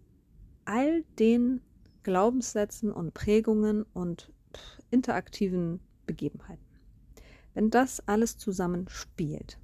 all 0.66 1.04
den 1.20 1.62
Glaubenssätzen 2.04 2.92
und 2.92 3.14
Prägungen 3.14 3.84
und 3.94 4.32
interaktiven 4.90 5.82
Begebenheiten. 6.06 6.64
Wenn 7.54 7.70
das 7.70 8.00
alles 8.08 8.38
zusammen 8.38 8.88
spielt, 8.88 9.60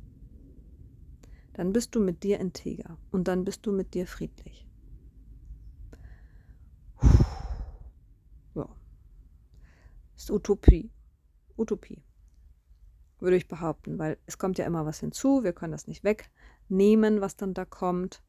dann 1.53 1.71
bist 1.71 1.95
du 1.95 2.01
mit 2.01 2.23
dir 2.23 2.39
integer 2.39 2.97
und 3.11 3.29
dann 3.29 3.45
bist 3.45 3.65
du 3.65 3.71
mit 3.71 3.93
dir 3.93 4.05
friedlich. 4.05 4.67
Ja. 8.53 8.67
Ist 10.15 10.29
Utopie. 10.29 10.91
Utopie. 11.57 12.03
Würde 13.19 13.37
ich 13.37 13.47
behaupten, 13.47 13.97
weil 13.97 14.17
es 14.25 14.37
kommt 14.37 14.57
ja 14.57 14.65
immer 14.65 14.85
was 14.85 14.99
hinzu, 14.99 15.43
wir 15.43 15.53
können 15.53 15.71
das 15.71 15.87
nicht 15.87 16.03
wegnehmen, 16.03 17.21
was 17.21 17.37
dann 17.37 17.53
da 17.53 17.63
kommt. 17.63 18.21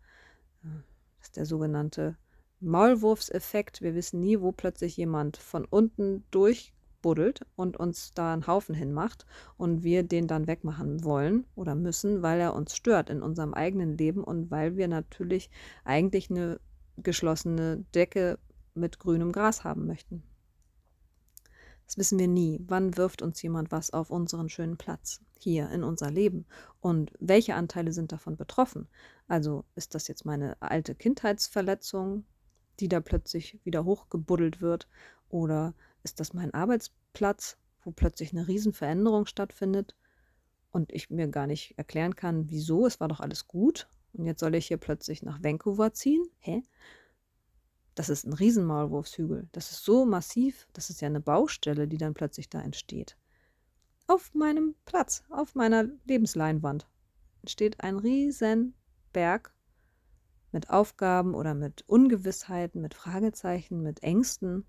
Das 1.18 1.28
ist 1.28 1.36
der 1.36 1.46
sogenannte 1.46 2.16
Maulwurfseffekt. 2.60 3.82
Wir 3.82 3.94
wissen 3.94 4.20
nie, 4.20 4.40
wo 4.40 4.52
plötzlich 4.52 4.96
jemand 4.96 5.36
von 5.36 5.64
unten 5.64 6.24
durchbuddelt 6.30 7.40
und 7.54 7.76
uns 7.76 8.12
da 8.14 8.32
einen 8.32 8.46
Haufen 8.46 8.74
hinmacht 8.74 9.26
und 9.56 9.82
wir 9.82 10.02
den 10.02 10.26
dann 10.26 10.46
wegmachen 10.46 11.04
wollen 11.04 11.46
oder 11.54 11.74
müssen, 11.74 12.22
weil 12.22 12.40
er 12.40 12.54
uns 12.54 12.74
stört 12.74 13.10
in 13.10 13.22
unserem 13.22 13.54
eigenen 13.54 13.96
Leben 13.96 14.24
und 14.24 14.50
weil 14.50 14.76
wir 14.76 14.88
natürlich 14.88 15.50
eigentlich 15.84 16.30
eine 16.30 16.60
geschlossene 16.96 17.84
Decke 17.94 18.38
mit 18.74 18.98
grünem 18.98 19.32
Gras 19.32 19.64
haben 19.64 19.86
möchten. 19.86 20.22
Das 21.86 21.98
wissen 21.98 22.18
wir 22.18 22.28
nie. 22.28 22.60
Wann 22.66 22.96
wirft 22.96 23.22
uns 23.22 23.40
jemand 23.42 23.70
was 23.70 23.92
auf 23.92 24.10
unseren 24.10 24.48
schönen 24.48 24.76
Platz 24.76 25.20
hier 25.38 25.70
in 25.70 25.84
unser 25.84 26.10
Leben? 26.10 26.46
Und 26.80 27.12
welche 27.20 27.54
Anteile 27.54 27.92
sind 27.92 28.12
davon 28.12 28.36
betroffen? 28.36 28.88
Also 29.28 29.64
ist 29.76 29.94
das 29.94 30.08
jetzt 30.08 30.24
meine 30.24 30.60
alte 30.60 30.94
Kindheitsverletzung, 30.94 32.24
die 32.80 32.88
da 32.88 33.00
plötzlich 33.00 33.60
wieder 33.64 33.84
hochgebuddelt 33.84 34.60
wird? 34.60 34.88
Oder 35.28 35.74
ist 36.02 36.20
das 36.20 36.34
mein 36.34 36.52
Arbeitsplatz, 36.52 37.56
wo 37.82 37.92
plötzlich 37.92 38.32
eine 38.32 38.48
Riesenveränderung 38.48 39.26
stattfindet 39.26 39.96
und 40.72 40.92
ich 40.92 41.08
mir 41.08 41.28
gar 41.28 41.46
nicht 41.46 41.78
erklären 41.78 42.16
kann, 42.16 42.50
wieso? 42.50 42.86
Es 42.86 43.00
war 43.00 43.08
doch 43.08 43.20
alles 43.20 43.46
gut 43.46 43.88
Und 44.12 44.26
jetzt 44.26 44.40
soll 44.40 44.54
ich 44.54 44.66
hier 44.66 44.76
plötzlich 44.76 45.22
nach 45.22 45.42
Vancouver 45.42 45.92
ziehen? 45.92 46.24
Hä? 46.38 46.64
Das 47.96 48.10
ist 48.10 48.26
ein 48.26 48.34
Riesenmaulwurfshügel. 48.34 49.48
Das 49.52 49.72
ist 49.72 49.82
so 49.82 50.04
massiv. 50.04 50.68
Das 50.74 50.90
ist 50.90 51.00
ja 51.00 51.06
eine 51.06 51.20
Baustelle, 51.20 51.88
die 51.88 51.96
dann 51.96 52.12
plötzlich 52.12 52.50
da 52.50 52.60
entsteht. 52.60 53.16
Auf 54.06 54.34
meinem 54.34 54.76
Platz, 54.84 55.24
auf 55.30 55.54
meiner 55.54 55.88
Lebensleinwand 56.04 56.86
entsteht 57.40 57.80
ein 57.80 57.96
Riesenberg 57.96 59.54
mit 60.52 60.68
Aufgaben 60.68 61.34
oder 61.34 61.54
mit 61.54 61.88
Ungewissheiten, 61.88 62.82
mit 62.82 62.92
Fragezeichen, 62.92 63.82
mit 63.82 64.02
Ängsten, 64.02 64.66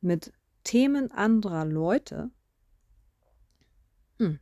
mit 0.00 0.32
Themen 0.64 1.12
anderer 1.12 1.64
Leute. 1.64 2.30
Hm. 4.18 4.40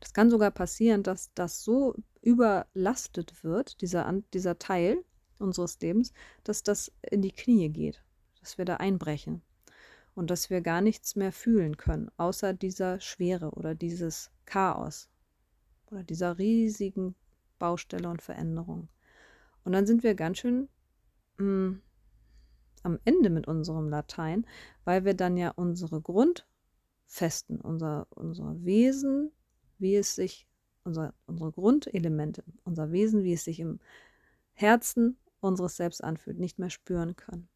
Das 0.00 0.14
kann 0.14 0.30
sogar 0.30 0.50
passieren, 0.50 1.02
dass 1.02 1.32
das 1.34 1.62
so 1.62 1.94
überlastet 2.22 3.44
wird, 3.44 3.82
dieser, 3.82 4.10
dieser 4.32 4.58
Teil 4.58 5.04
unseres 5.44 5.78
Lebens, 5.80 6.12
dass 6.42 6.62
das 6.62 6.92
in 7.10 7.22
die 7.22 7.32
Knie 7.32 7.68
geht, 7.68 8.02
dass 8.40 8.58
wir 8.58 8.64
da 8.64 8.76
einbrechen 8.76 9.42
und 10.14 10.30
dass 10.30 10.50
wir 10.50 10.60
gar 10.60 10.80
nichts 10.80 11.16
mehr 11.16 11.32
fühlen 11.32 11.76
können, 11.76 12.10
außer 12.16 12.52
dieser 12.52 13.00
Schwere 13.00 13.50
oder 13.50 13.74
dieses 13.74 14.30
Chaos 14.46 15.08
oder 15.90 16.02
dieser 16.02 16.38
riesigen 16.38 17.14
Baustelle 17.58 18.08
und 18.08 18.22
Veränderung. 18.22 18.88
Und 19.64 19.72
dann 19.72 19.86
sind 19.86 20.02
wir 20.02 20.14
ganz 20.14 20.38
schön 20.38 20.68
mh, 21.38 21.44
hm, 21.44 21.82
am 22.82 22.98
Ende 23.04 23.30
mit 23.30 23.48
unserem 23.48 23.88
Latein, 23.88 24.46
weil 24.84 25.04
wir 25.04 25.14
dann 25.14 25.36
ja 25.36 25.50
unsere 25.50 26.00
Grundfesten, 26.00 27.60
unser, 27.60 28.06
unser 28.10 28.62
Wesen, 28.64 29.32
wie 29.78 29.96
es 29.96 30.14
sich, 30.14 30.46
unser, 30.84 31.14
unsere 31.26 31.50
Grundelemente, 31.50 32.44
unser 32.64 32.92
Wesen, 32.92 33.24
wie 33.24 33.32
es 33.32 33.44
sich 33.44 33.60
im 33.60 33.80
Herzen 34.52 35.16
unseres 35.44 35.76
Selbst 35.76 36.02
anfühlt, 36.02 36.38
nicht 36.38 36.58
mehr 36.58 36.70
spüren 36.70 37.16
können. 37.16 37.48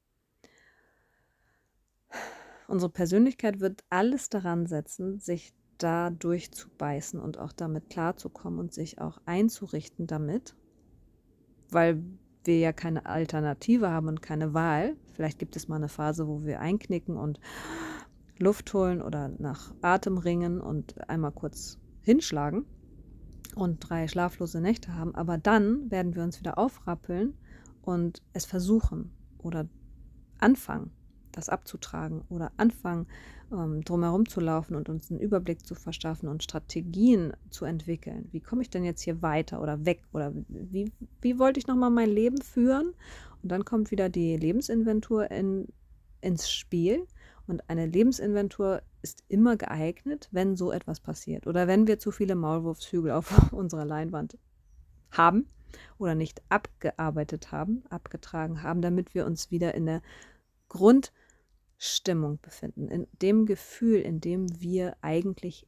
Unsere 2.69 2.93
Persönlichkeit 2.93 3.61
wird 3.61 3.83
alles 3.89 4.29
daran 4.29 4.67
setzen, 4.67 5.21
sich 5.21 5.55
da 5.79 6.11
durchzubeißen 6.11 7.19
und 7.19 7.39
auch 7.39 7.53
damit 7.53 7.89
klarzukommen 7.89 8.59
und 8.59 8.75
sich 8.75 9.01
auch 9.01 9.21
einzurichten 9.25 10.07
damit, 10.07 10.55
weil 11.71 12.03
wir 12.45 12.59
ja 12.59 12.73
keine 12.73 13.07
Alternative 13.07 13.91
haben 13.91 14.09
und 14.09 14.23
keine 14.23 14.55
Wahl. 14.55 14.97
Vielleicht 15.15 15.39
gibt 15.39 15.57
es 15.57 15.69
mal 15.69 15.77
eine 15.77 15.89
Phase, 15.89 16.29
wo 16.29 16.45
wir 16.45 16.61
einknicken 16.61 17.17
und 17.17 17.41
Luft 18.39 18.73
holen 18.75 19.03
oder 19.03 19.29
nach 19.29 19.75
Atem 19.81 20.19
ringen 20.19 20.61
und 20.61 21.09
einmal 21.09 21.33
kurz 21.33 21.79
hinschlagen 22.03 22.67
und 23.55 23.81
drei 23.81 24.09
schlaflose 24.09 24.61
Nächte 24.61 24.95
haben. 24.95 25.15
Aber 25.15 25.39
dann 25.39 25.91
werden 25.91 26.15
wir 26.15 26.23
uns 26.23 26.39
wieder 26.39 26.59
aufrappeln 26.59 27.35
und 27.89 28.23
es 28.33 28.45
versuchen 28.45 29.11
oder 29.39 29.69
anfangen 30.39 30.93
das 31.33 31.49
abzutragen 31.49 32.23
oder 32.29 32.53
anfangen, 32.57 33.07
ähm, 33.53 33.83
drumherum 33.85 34.29
zu 34.29 34.41
laufen 34.41 34.75
und 34.75 34.89
uns 34.89 35.11
einen 35.11 35.21
Überblick 35.21 35.65
zu 35.65 35.75
verschaffen 35.75 36.29
und 36.29 36.43
Strategien 36.43 37.33
zu 37.49 37.65
entwickeln. 37.65 38.29
Wie 38.33 38.41
komme 38.41 38.63
ich 38.63 38.71
denn 38.71 38.85
jetzt 38.85 39.03
hier 39.03 39.23
weiter 39.23 39.63
oder 39.63 39.87
weg? 39.87 40.03
Oder 40.13 40.33
wie, 40.49 40.93
wie 41.21 41.39
wollte 41.39 41.61
ich 41.61 41.67
nochmal 41.67 41.91
mein 41.91 42.11
Leben 42.11 42.43
führen? 42.43 42.93
Und 43.43 43.53
dann 43.53 43.65
kommt 43.65 43.91
wieder 43.91 44.09
die 44.09 44.37
Lebensinventur 44.37 45.31
in, 45.31 45.69
ins 46.21 46.51
Spiel. 46.51 47.07
Und 47.47 47.71
eine 47.71 47.87
Lebensinventur 47.87 48.83
ist 49.01 49.25
immer 49.29 49.57
geeignet, 49.57 50.29
wenn 50.33 50.57
so 50.57 50.73
etwas 50.73 51.01
passiert 51.01 51.47
oder 51.47 51.67
wenn 51.67 51.87
wir 51.87 51.99
zu 51.99 52.11
viele 52.11 52.35
Maulwurfshügel 52.35 53.13
auf 53.13 53.53
unserer 53.53 53.85
Leinwand 53.85 54.37
haben 55.13 55.47
oder 55.99 56.15
nicht 56.15 56.43
abgearbeitet 56.49 57.53
haben, 57.53 57.85
abgetragen 57.91 58.63
haben, 58.63 58.83
damit 58.83 59.15
wir 59.15 59.27
uns 59.27 59.51
wieder 59.51 59.75
in 59.75 59.87
der 59.87 60.03
Grund 60.69 61.13
Stimmung 61.79 62.41
befinden, 62.43 62.89
in 62.89 63.07
dem 63.23 63.47
Gefühl, 63.47 64.01
in 64.01 64.21
dem 64.21 64.61
wir 64.61 64.97
eigentlich 65.01 65.67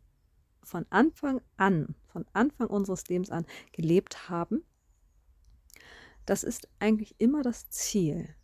von 0.62 0.84
Anfang 0.90 1.40
an, 1.56 1.94
von 2.08 2.26
Anfang 2.32 2.66
unseres 2.66 3.08
Lebens 3.08 3.30
an 3.30 3.46
gelebt 3.72 4.28
haben, 4.28 4.64
das 6.26 6.44
ist 6.44 6.68
eigentlich 6.78 7.14
immer 7.18 7.42
das 7.42 7.70
Ziel. 7.70 8.34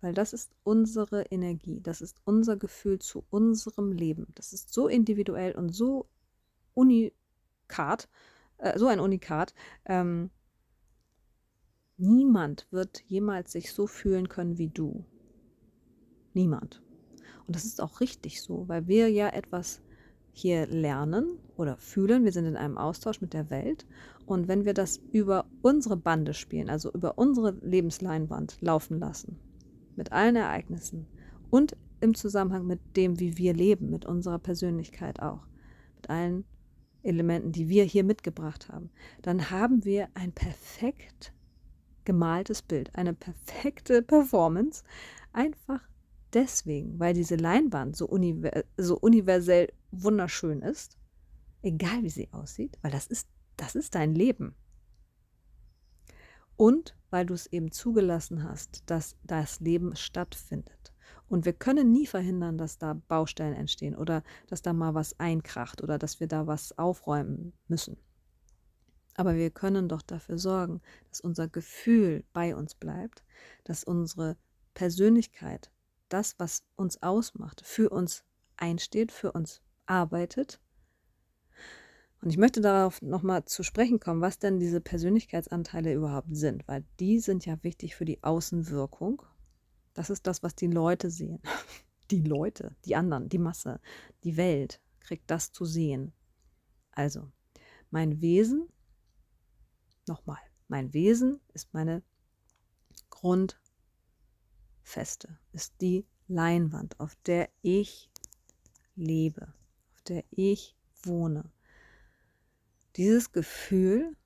Weil 0.00 0.14
das 0.14 0.32
ist 0.32 0.52
unsere 0.64 1.22
Energie, 1.26 1.80
das 1.80 2.00
ist 2.00 2.20
unser 2.24 2.56
Gefühl 2.56 2.98
zu 2.98 3.24
unserem 3.30 3.92
Leben. 3.92 4.26
Das 4.34 4.52
ist 4.52 4.72
so 4.72 4.88
individuell 4.88 5.52
und 5.54 5.70
so 5.70 6.08
unikat, 6.74 8.08
äh, 8.58 8.76
so 8.78 8.88
ein 8.88 8.98
Unikat. 8.98 9.54
Ähm, 9.84 10.30
niemand 11.96 12.66
wird 12.70 13.02
jemals 13.06 13.52
sich 13.52 13.72
so 13.72 13.86
fühlen 13.86 14.28
können 14.28 14.58
wie 14.58 14.68
du. 14.68 15.04
Niemand. 16.34 16.82
Und 17.46 17.56
das 17.56 17.64
ist 17.64 17.80
auch 17.80 18.00
richtig 18.00 18.42
so, 18.42 18.68
weil 18.68 18.86
wir 18.86 19.10
ja 19.10 19.28
etwas 19.28 19.82
hier 20.32 20.66
lernen 20.66 21.38
oder 21.56 21.76
fühlen. 21.76 22.24
Wir 22.24 22.32
sind 22.32 22.46
in 22.46 22.56
einem 22.56 22.78
Austausch 22.78 23.20
mit 23.20 23.34
der 23.34 23.50
Welt. 23.50 23.86
Und 24.24 24.48
wenn 24.48 24.64
wir 24.64 24.74
das 24.74 24.96
über 25.12 25.46
unsere 25.60 25.96
Bande 25.96 26.34
spielen, 26.34 26.70
also 26.70 26.90
über 26.92 27.18
unsere 27.18 27.52
Lebensleinwand 27.60 28.56
laufen 28.60 28.98
lassen, 28.98 29.38
mit 29.96 30.12
allen 30.12 30.36
Ereignissen 30.36 31.06
und 31.50 31.76
im 32.00 32.14
Zusammenhang 32.14 32.66
mit 32.66 32.80
dem, 32.96 33.20
wie 33.20 33.36
wir 33.36 33.52
leben, 33.52 33.90
mit 33.90 34.06
unserer 34.06 34.38
Persönlichkeit 34.38 35.20
auch, 35.20 35.46
mit 35.96 36.10
allen 36.10 36.44
Elementen, 37.02 37.52
die 37.52 37.68
wir 37.68 37.84
hier 37.84 38.04
mitgebracht 38.04 38.68
haben, 38.68 38.90
dann 39.22 39.50
haben 39.50 39.84
wir 39.84 40.08
ein 40.14 40.32
perfekt 40.32 41.32
gemaltes 42.04 42.62
Bild, 42.62 42.94
eine 42.94 43.14
perfekte 43.14 44.02
Performance, 44.02 44.82
einfach 45.32 45.80
deswegen, 46.32 46.98
weil 46.98 47.14
diese 47.14 47.36
Leinwand 47.36 47.96
so, 47.96 48.06
univer 48.06 48.64
so 48.76 48.98
universell 48.98 49.72
wunderschön 49.90 50.62
ist, 50.62 50.96
egal 51.62 52.02
wie 52.02 52.10
sie 52.10 52.32
aussieht, 52.32 52.78
weil 52.82 52.90
das 52.90 53.06
ist, 53.06 53.28
das 53.56 53.74
ist 53.74 53.94
dein 53.94 54.14
Leben. 54.14 54.54
Und 56.56 56.96
weil 57.10 57.26
du 57.26 57.34
es 57.34 57.46
eben 57.46 57.72
zugelassen 57.72 58.44
hast, 58.44 58.82
dass 58.86 59.16
das 59.24 59.60
Leben 59.60 59.96
stattfindet. 59.96 60.92
Und 61.28 61.44
wir 61.44 61.52
können 61.52 61.92
nie 61.92 62.06
verhindern, 62.06 62.58
dass 62.58 62.78
da 62.78 62.94
Baustellen 62.94 63.54
entstehen 63.54 63.96
oder 63.96 64.22
dass 64.48 64.62
da 64.62 64.72
mal 64.72 64.94
was 64.94 65.18
einkracht 65.18 65.82
oder 65.82 65.98
dass 65.98 66.20
wir 66.20 66.26
da 66.26 66.46
was 66.46 66.76
aufräumen 66.78 67.52
müssen. 67.68 67.96
Aber 69.14 69.34
wir 69.34 69.50
können 69.50 69.88
doch 69.88 70.02
dafür 70.02 70.38
sorgen, 70.38 70.80
dass 71.10 71.20
unser 71.20 71.48
Gefühl 71.48 72.24
bei 72.32 72.56
uns 72.56 72.74
bleibt, 72.74 73.24
dass 73.64 73.84
unsere 73.84 74.36
Persönlichkeit 74.74 75.70
das, 76.08 76.34
was 76.38 76.64
uns 76.76 77.02
ausmacht, 77.02 77.62
für 77.64 77.90
uns 77.90 78.24
einsteht, 78.56 79.12
für 79.12 79.32
uns 79.32 79.60
arbeitet. 79.86 80.60
Und 82.22 82.30
ich 82.30 82.38
möchte 82.38 82.60
darauf 82.60 83.02
nochmal 83.02 83.44
zu 83.46 83.62
sprechen 83.62 83.98
kommen, 83.98 84.20
was 84.20 84.38
denn 84.38 84.60
diese 84.60 84.80
Persönlichkeitsanteile 84.80 85.92
überhaupt 85.92 86.34
sind, 86.36 86.66
weil 86.68 86.84
die 87.00 87.18
sind 87.18 87.44
ja 87.46 87.62
wichtig 87.64 87.96
für 87.96 88.04
die 88.04 88.22
Außenwirkung. 88.22 89.22
Das 89.92 90.08
ist 90.08 90.26
das, 90.26 90.42
was 90.42 90.54
die 90.54 90.68
Leute 90.68 91.10
sehen. 91.10 91.40
Die 92.10 92.20
Leute, 92.20 92.76
die 92.84 92.94
anderen, 92.94 93.30
die 93.30 93.38
Masse, 93.38 93.80
die 94.22 94.36
Welt 94.36 94.82
kriegt 95.00 95.30
das 95.30 95.50
zu 95.50 95.64
sehen. 95.64 96.12
Also, 96.90 97.30
mein 97.90 98.20
Wesen, 98.20 98.68
nochmal, 100.06 100.40
mein 100.68 100.92
Wesen 100.92 101.40
ist 101.52 101.72
meine 101.74 102.02
Grund- 103.10 103.58
feste, 104.82 105.38
ist 105.52 105.80
die 105.80 106.06
Leinwand, 106.28 106.98
auf 107.00 107.14
der 107.26 107.48
ich 107.62 108.10
lebe, 108.94 109.52
auf 109.94 110.02
der 110.02 110.24
ich 110.30 110.76
wohne. 111.02 111.50
Dieses 112.96 113.32
Gefühl 113.32 114.16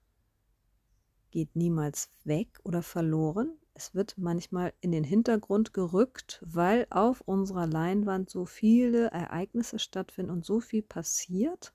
geht 1.30 1.54
niemals 1.54 2.10
weg 2.24 2.58
oder 2.64 2.82
verloren. 2.82 3.56
Es 3.74 3.94
wird 3.94 4.16
manchmal 4.16 4.72
in 4.80 4.90
den 4.90 5.04
Hintergrund 5.04 5.72
gerückt, 5.74 6.42
weil 6.44 6.86
auf 6.90 7.20
unserer 7.20 7.66
Leinwand 7.66 8.30
so 8.30 8.46
viele 8.46 9.08
Ereignisse 9.10 9.78
stattfinden 9.78 10.32
und 10.32 10.44
so 10.44 10.60
viel 10.60 10.82
passiert, 10.82 11.74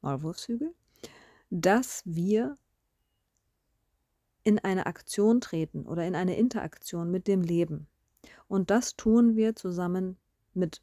Maulwurfshügel, 0.00 0.74
dass 1.50 2.02
wir 2.04 2.56
in 4.44 4.58
eine 4.58 4.86
Aktion 4.86 5.40
treten 5.40 5.86
oder 5.86 6.06
in 6.06 6.14
eine 6.14 6.36
Interaktion 6.36 7.10
mit 7.10 7.28
dem 7.28 7.42
Leben. 7.42 7.86
Und 8.48 8.70
das 8.70 8.96
tun 8.96 9.36
wir 9.36 9.56
zusammen 9.56 10.16
mit 10.54 10.82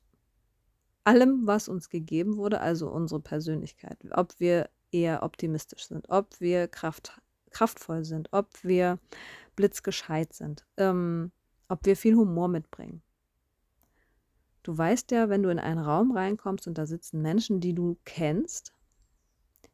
allem, 1.03 1.45
was 1.45 1.67
uns 1.67 1.89
gegeben 1.89 2.37
wurde, 2.37 2.61
also 2.61 2.89
unsere 2.89 3.19
Persönlichkeit. 3.19 3.97
Ob 4.11 4.39
wir 4.39 4.69
eher 4.91 5.23
optimistisch 5.23 5.87
sind, 5.87 6.09
ob 6.09 6.39
wir 6.39 6.67
kraft, 6.67 7.21
kraftvoll 7.51 8.05
sind, 8.05 8.29
ob 8.31 8.49
wir 8.63 8.99
blitzgescheit 9.55 10.33
sind, 10.33 10.65
ähm, 10.77 11.31
ob 11.67 11.85
wir 11.85 11.95
viel 11.95 12.15
Humor 12.15 12.47
mitbringen. 12.47 13.01
Du 14.63 14.77
weißt 14.77 15.11
ja, 15.11 15.29
wenn 15.29 15.43
du 15.43 15.49
in 15.49 15.59
einen 15.59 15.79
Raum 15.79 16.11
reinkommst 16.11 16.67
und 16.67 16.77
da 16.77 16.85
sitzen 16.85 17.21
Menschen, 17.21 17.59
die 17.59 17.73
du 17.73 17.97
kennst, 18.05 18.73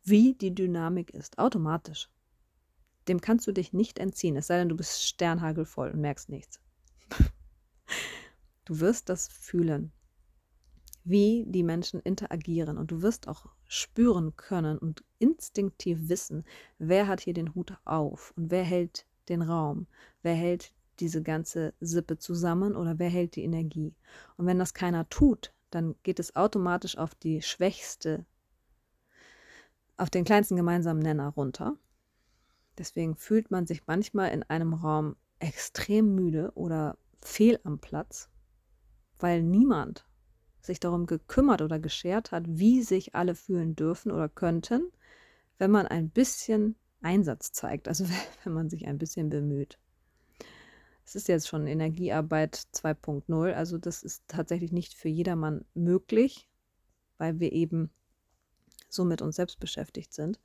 wie 0.04 0.34
die 0.34 0.54
Dynamik 0.54 1.12
ist, 1.12 1.40
automatisch. 1.40 2.10
Dem 3.08 3.22
kannst 3.22 3.48
du 3.48 3.52
dich 3.52 3.74
nicht 3.74 4.00
entziehen, 4.00 4.36
es 4.36 4.48
sei 4.48 4.58
denn, 4.58 4.70
du 4.70 4.76
bist 4.76 5.04
sternhagelvoll 5.04 5.92
und 5.92 6.02
merkst 6.02 6.30
nichts. 6.30 6.60
Du 8.66 8.80
wirst 8.80 9.10
das 9.10 9.28
fühlen, 9.28 9.92
wie 11.04 11.46
die 11.48 11.62
Menschen 11.62 12.00
interagieren 12.00 12.80
und 12.80 12.90
du 12.90 13.04
wirst 13.04 13.28
auch 13.28 13.46
spüren 13.68 14.36
können 14.38 14.80
und 14.80 15.04
instinktiv 15.20 16.10
wissen, 16.10 16.44
wer 16.80 17.08
hat 17.08 17.22
hier 17.22 17.36
den 17.36 17.54
Hut 17.54 17.78
auf 17.86 18.34
und 18.36 18.50
wer 18.50 18.64
hält 18.64 19.06
den 19.30 19.44
Raum, 19.44 19.86
wer 20.24 20.34
hält 20.34 20.74
diese 21.00 21.22
ganze 21.22 21.74
Sippe 21.80 22.18
zusammen 22.18 22.76
oder 22.76 22.98
wer 22.98 23.10
hält 23.10 23.36
die 23.36 23.44
Energie. 23.44 23.94
Und 24.38 24.48
wenn 24.48 24.60
das 24.60 24.74
keiner 24.74 25.08
tut, 25.10 25.54
dann 25.70 25.96
geht 26.04 26.20
es 26.20 26.36
automatisch 26.36 26.98
auf 26.98 27.14
die 27.14 27.42
schwächste, 27.42 28.26
auf 29.98 30.10
den 30.10 30.24
kleinsten 30.24 30.56
gemeinsamen 30.56 31.02
Nenner 31.02 31.30
runter. 31.30 31.78
Deswegen 32.78 33.16
fühlt 33.16 33.52
man 33.52 33.68
sich 33.68 33.88
manchmal 33.88 34.32
in 34.32 34.44
einem 34.44 34.74
Raum 34.74 35.16
extrem 35.40 36.16
müde 36.16 36.52
oder 36.56 36.98
fehl 37.22 37.60
am 37.64 37.80
Platz, 37.80 38.30
weil 39.20 39.44
niemand 39.44 40.06
sich 40.62 40.80
darum 40.80 41.06
gekümmert 41.06 41.62
oder 41.62 41.80
geschert 41.80 42.32
hat, 42.32 42.44
wie 42.48 42.82
sich 42.82 43.16
alle 43.16 43.36
fühlen 43.36 43.76
dürfen 43.76 44.12
oder 44.12 44.28
könnten, 44.28 44.92
wenn 45.58 45.72
man 45.72 45.88
ein 45.88 46.10
bisschen 46.10 46.76
Einsatz 47.02 47.52
zeigt, 47.52 47.88
also 47.88 48.06
wenn 48.44 48.54
man 48.54 48.70
sich 48.70 48.88
ein 48.88 48.98
bisschen 48.98 49.30
bemüht. 49.30 49.78
Es 51.06 51.16
ist 51.16 51.28
jetzt 51.28 51.48
schon 51.48 51.68
Energiearbeit 51.68 52.56
2.0, 52.74 53.54
also 53.54 53.78
das 53.78 54.02
ist 54.02 54.24
tatsächlich 54.28 54.72
nicht 54.72 54.96
für 54.96 55.10
jedermann 55.10 55.64
möglich, 55.76 56.50
weil 57.20 57.40
wir 57.40 57.52
eben 57.52 57.92
so 58.90 59.06
mit 59.06 59.22
uns 59.22 59.36
selbst 59.36 59.60
beschäftigt 59.60 60.14
sind, 60.14 60.40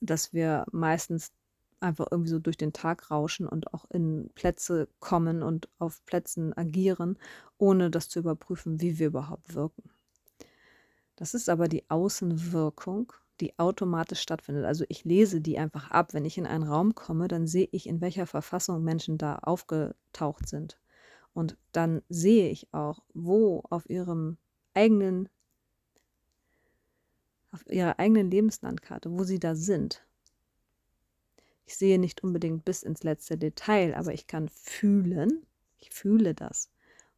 dass 0.00 0.34
wir 0.34 0.66
meistens 0.70 1.32
einfach 1.80 2.06
irgendwie 2.10 2.30
so 2.30 2.38
durch 2.38 2.56
den 2.56 2.72
Tag 2.72 3.10
rauschen 3.10 3.46
und 3.46 3.72
auch 3.72 3.84
in 3.90 4.30
Plätze 4.34 4.88
kommen 4.98 5.42
und 5.42 5.68
auf 5.78 6.04
Plätzen 6.04 6.56
agieren, 6.56 7.18
ohne 7.58 7.90
das 7.90 8.08
zu 8.08 8.18
überprüfen, 8.18 8.80
wie 8.80 8.98
wir 8.98 9.08
überhaupt 9.08 9.54
wirken. 9.54 9.90
Das 11.16 11.34
ist 11.34 11.48
aber 11.48 11.68
die 11.68 11.88
Außenwirkung 11.90 13.12
die 13.40 13.58
automatisch 13.58 14.20
stattfindet. 14.20 14.64
Also 14.64 14.84
ich 14.88 15.04
lese 15.04 15.40
die 15.40 15.58
einfach 15.58 15.90
ab. 15.90 16.14
Wenn 16.14 16.24
ich 16.24 16.38
in 16.38 16.46
einen 16.46 16.64
Raum 16.64 16.94
komme, 16.94 17.28
dann 17.28 17.46
sehe 17.46 17.68
ich, 17.72 17.88
in 17.88 18.00
welcher 18.00 18.26
Verfassung 18.26 18.84
Menschen 18.84 19.18
da 19.18 19.36
aufgetaucht 19.36 20.48
sind. 20.48 20.78
Und 21.32 21.56
dann 21.72 22.02
sehe 22.08 22.50
ich 22.50 22.72
auch, 22.72 23.02
wo 23.14 23.62
auf 23.70 23.88
ihrem 23.88 24.36
eigenen, 24.74 25.28
auf 27.52 27.64
ihrer 27.66 27.98
eigenen 27.98 28.30
Lebenslandkarte, 28.30 29.10
wo 29.10 29.24
sie 29.24 29.38
da 29.38 29.54
sind. 29.54 30.04
Ich 31.70 31.76
sehe 31.76 32.00
nicht 32.00 32.24
unbedingt 32.24 32.64
bis 32.64 32.82
ins 32.82 33.04
letzte 33.04 33.38
Detail, 33.38 33.94
aber 33.94 34.12
ich 34.12 34.26
kann 34.26 34.48
fühlen, 34.48 35.46
ich 35.78 35.90
fühle 35.90 36.34
das, 36.34 36.68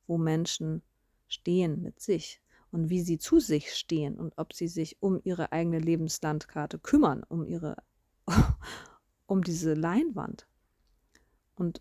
wo 0.06 0.18
Menschen 0.18 0.82
stehen 1.26 1.80
mit 1.80 2.00
sich, 2.00 2.42
und 2.70 2.90
wie 2.90 3.00
sie 3.00 3.16
zu 3.16 3.40
sich 3.40 3.74
stehen 3.74 4.18
und 4.18 4.36
ob 4.36 4.52
sie 4.52 4.68
sich 4.68 5.00
um 5.00 5.18
ihre 5.24 5.52
eigene 5.52 5.78
Lebenslandkarte 5.78 6.78
kümmern, 6.78 7.22
um 7.26 7.46
ihre, 7.46 7.76
um 9.26 9.42
diese 9.42 9.72
Leinwand. 9.72 10.46
Und 11.54 11.80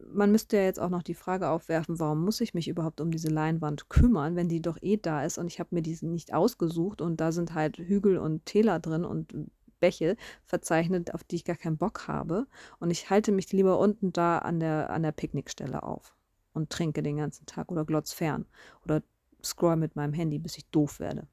man 0.00 0.32
müsste 0.32 0.56
ja 0.56 0.62
jetzt 0.62 0.80
auch 0.80 0.88
noch 0.88 1.02
die 1.02 1.12
Frage 1.12 1.50
aufwerfen, 1.50 2.00
warum 2.00 2.24
muss 2.24 2.40
ich 2.40 2.54
mich 2.54 2.68
überhaupt 2.68 3.02
um 3.02 3.10
diese 3.10 3.28
Leinwand 3.28 3.90
kümmern, 3.90 4.34
wenn 4.34 4.48
die 4.48 4.62
doch 4.62 4.78
eh 4.80 4.96
da 4.96 5.26
ist 5.26 5.36
und 5.36 5.48
ich 5.48 5.60
habe 5.60 5.74
mir 5.74 5.82
diese 5.82 6.06
nicht 6.06 6.32
ausgesucht 6.32 7.02
und 7.02 7.20
da 7.20 7.32
sind 7.32 7.52
halt 7.52 7.76
Hügel 7.76 8.16
und 8.16 8.46
Täler 8.46 8.78
drin 8.78 9.04
und 9.04 9.34
Bäche 9.80 10.16
verzeichnet, 10.44 11.14
auf 11.14 11.24
die 11.24 11.36
ich 11.36 11.44
gar 11.44 11.56
keinen 11.56 11.78
Bock 11.78 12.08
habe 12.08 12.46
und 12.78 12.90
ich 12.90 13.10
halte 13.10 13.32
mich 13.32 13.52
lieber 13.52 13.78
unten 13.78 14.12
da 14.12 14.38
an 14.38 14.60
der, 14.60 14.90
an 14.90 15.02
der 15.02 15.12
Picknickstelle 15.12 15.82
auf 15.82 16.14
und 16.52 16.70
trinke 16.70 17.02
den 17.02 17.16
ganzen 17.16 17.46
Tag 17.46 17.70
oder 17.70 17.84
glotz 17.84 18.12
fern 18.12 18.46
oder 18.84 19.02
scroll 19.42 19.76
mit 19.76 19.96
meinem 19.96 20.12
Handy, 20.12 20.38
bis 20.38 20.56
ich 20.58 20.68
doof 20.70 21.00
werde. 21.00 21.28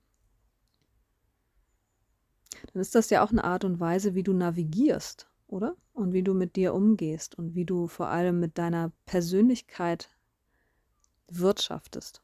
Dann 2.73 2.81
ist 2.81 2.95
das 2.95 3.09
ja 3.09 3.23
auch 3.23 3.31
eine 3.31 3.43
Art 3.43 3.63
und 3.63 3.79
Weise, 3.79 4.15
wie 4.15 4.23
du 4.23 4.33
navigierst, 4.33 5.29
oder? 5.47 5.75
Und 5.93 6.13
wie 6.13 6.23
du 6.23 6.33
mit 6.33 6.55
dir 6.55 6.73
umgehst 6.73 7.35
und 7.37 7.55
wie 7.55 7.65
du 7.65 7.87
vor 7.87 8.07
allem 8.07 8.39
mit 8.39 8.57
deiner 8.57 8.91
Persönlichkeit 9.05 10.09
wirtschaftest. 11.27 12.21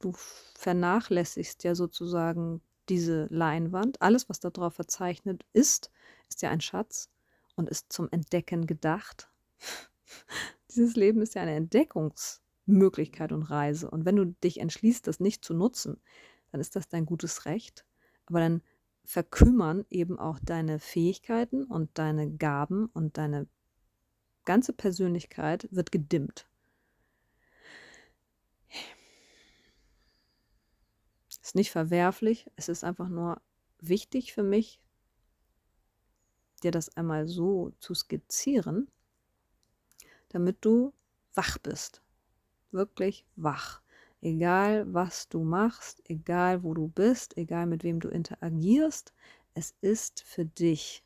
Du 0.00 0.12
vernachlässigst 0.54 1.64
ja 1.64 1.74
sozusagen 1.74 2.60
diese 2.88 3.26
Leinwand. 3.30 4.00
Alles, 4.02 4.28
was 4.28 4.40
darauf 4.40 4.74
verzeichnet 4.74 5.44
ist, 5.52 5.90
ist 6.28 6.42
ja 6.42 6.50
ein 6.50 6.60
Schatz 6.60 7.10
und 7.56 7.68
ist 7.68 7.92
zum 7.92 8.08
Entdecken 8.10 8.66
gedacht. 8.66 9.28
Dieses 10.70 10.96
Leben 10.96 11.22
ist 11.22 11.34
ja 11.34 11.42
eine 11.42 11.58
Entdeckungs- 11.58 12.40
Möglichkeit 12.66 13.32
und 13.32 13.42
Reise. 13.42 13.90
Und 13.90 14.04
wenn 14.04 14.16
du 14.16 14.26
dich 14.26 14.60
entschließt, 14.60 15.06
das 15.06 15.20
nicht 15.20 15.44
zu 15.44 15.54
nutzen, 15.54 16.00
dann 16.50 16.60
ist 16.60 16.76
das 16.76 16.88
dein 16.88 17.06
gutes 17.06 17.44
Recht. 17.44 17.84
Aber 18.26 18.40
dann 18.40 18.62
verkümmern 19.04 19.84
eben 19.90 20.18
auch 20.18 20.38
deine 20.42 20.78
Fähigkeiten 20.78 21.64
und 21.64 21.90
deine 21.98 22.30
Gaben 22.30 22.86
und 22.86 23.18
deine 23.18 23.46
ganze 24.44 24.72
Persönlichkeit 24.72 25.68
wird 25.70 25.92
gedimmt. 25.92 26.46
Ist 31.54 31.56
nicht 31.56 31.70
verwerflich, 31.70 32.50
es 32.56 32.68
ist 32.68 32.82
einfach 32.82 33.08
nur 33.08 33.40
wichtig 33.78 34.32
für 34.32 34.42
mich, 34.42 34.80
dir 36.64 36.72
das 36.72 36.96
einmal 36.96 37.28
so 37.28 37.72
zu 37.78 37.94
skizzieren, 37.94 38.90
damit 40.30 40.64
du 40.64 40.92
wach 41.34 41.58
bist 41.58 42.02
wirklich 42.74 43.24
wach. 43.36 43.80
Egal, 44.20 44.92
was 44.92 45.28
du 45.28 45.44
machst, 45.44 46.02
egal, 46.10 46.62
wo 46.62 46.74
du 46.74 46.88
bist, 46.88 47.36
egal, 47.38 47.66
mit 47.66 47.84
wem 47.84 48.00
du 48.00 48.08
interagierst, 48.08 49.14
es 49.54 49.74
ist 49.80 50.22
für 50.22 50.44
dich. 50.44 51.04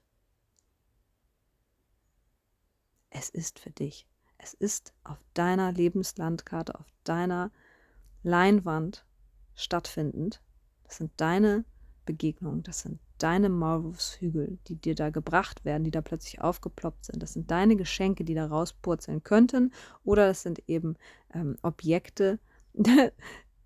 Es 3.11 3.29
ist 3.29 3.59
für 3.59 3.71
dich. 3.71 4.07
Es 4.39 4.55
ist 4.55 4.93
auf 5.05 5.19
deiner 5.35 5.73
Lebenslandkarte, 5.73 6.79
auf 6.79 6.87
deiner 7.05 7.51
Leinwand 8.23 9.05
stattfindend. 9.59 10.41
Das 10.85 10.97
sind 10.97 11.11
deine 11.17 11.65
Begegnungen, 12.07 12.63
das 12.63 12.81
sind 12.81 12.99
deine 13.19 13.49
Maulwurfshügel, 13.49 14.59
die 14.69 14.77
dir 14.77 14.95
da 14.95 15.11
gebracht 15.11 15.65
werden, 15.65 15.85
die 15.85 15.91
da 15.91 16.01
plötzlich 16.01 16.41
aufgeploppt 16.41 17.07
sind. 17.07 17.23
Das 17.23 17.33
sind 17.33 17.51
deine 17.51 17.77
Geschenke, 17.77 18.25
die 18.25 18.35
da 18.35 18.47
rauspurzeln 18.47 19.23
könnten. 19.25 19.73
Oder 20.05 20.29
das 20.29 20.43
sind 20.43 20.63
eben 20.69 20.97
ähm, 21.35 21.57
Objekte 21.63 22.39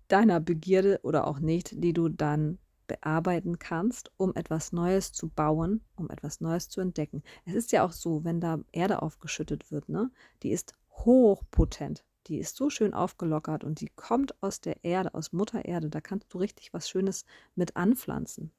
deiner 0.07 0.39
Begierde 0.39 0.99
oder 1.03 1.27
auch 1.27 1.39
nicht, 1.39 1.83
die 1.83 1.93
du 1.93 2.09
dann 2.09 2.57
bearbeiten 2.87 3.59
kannst, 3.59 4.11
um 4.17 4.35
etwas 4.35 4.71
Neues 4.73 5.13
zu 5.13 5.29
bauen, 5.29 5.81
um 5.95 6.09
etwas 6.09 6.41
Neues 6.41 6.69
zu 6.69 6.81
entdecken. 6.81 7.23
Es 7.45 7.53
ist 7.53 7.71
ja 7.71 7.85
auch 7.85 7.93
so, 7.93 8.23
wenn 8.23 8.41
da 8.41 8.59
Erde 8.71 9.01
aufgeschüttet 9.01 9.71
wird, 9.71 9.87
ne, 9.89 10.11
die 10.41 10.51
ist 10.51 10.73
hochpotent. 10.91 12.03
Die 12.27 12.39
ist 12.39 12.55
so 12.55 12.69
schön 12.69 12.93
aufgelockert 12.93 13.63
und 13.63 13.81
die 13.81 13.89
kommt 13.89 14.41
aus 14.41 14.61
der 14.61 14.83
Erde, 14.83 15.13
aus 15.13 15.33
Mutter 15.33 15.65
Erde. 15.65 15.89
Da 15.89 16.01
kannst 16.01 16.33
du 16.33 16.37
richtig 16.37 16.73
was 16.73 16.89
Schönes 16.89 17.25
mit 17.55 17.75
anpflanzen. 17.75 18.51